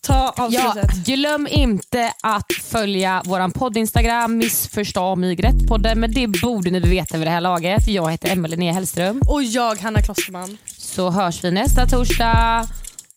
[0.03, 0.91] Ta Ja, avslutet.
[1.07, 6.81] glöm inte att följa vår podd Instagram, missförstå mig rätt podden, men det borde ni
[6.81, 7.89] veta vid det här laget.
[7.89, 9.23] Jag heter Emma Linnea Hellström.
[9.29, 10.59] Och jag, Hanna Klosterman.
[10.95, 12.69] Så hörs vi nästa torsdag.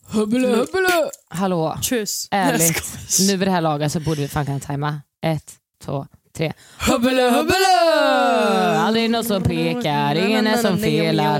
[0.08, 1.10] Hubbele, hubbele.
[1.30, 2.28] Hallå, Tschüss.
[2.32, 2.98] ärligt.
[3.20, 5.02] Nu vid det här laget så borde vi fan kunna tajma.
[5.26, 5.52] Ett,
[5.86, 6.06] två,
[6.38, 6.54] tre.
[6.80, 8.80] Hubbele, hubbele!
[8.80, 11.40] Aldrig någon som pekar, ingen är som felar.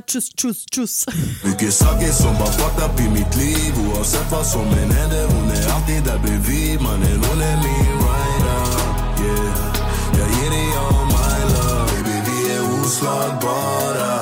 [0.00, 1.06] Tschüss, tschüss, tschüss.
[1.44, 5.50] Mycket saker som var fucked up i mitt liv Oavsett vad som än händer Hon
[5.50, 8.62] är alltid där bredvid Mannen hon är min rider
[9.24, 9.76] yeah.
[10.18, 14.21] Jag ger dig all my love Baby vi är oslagbara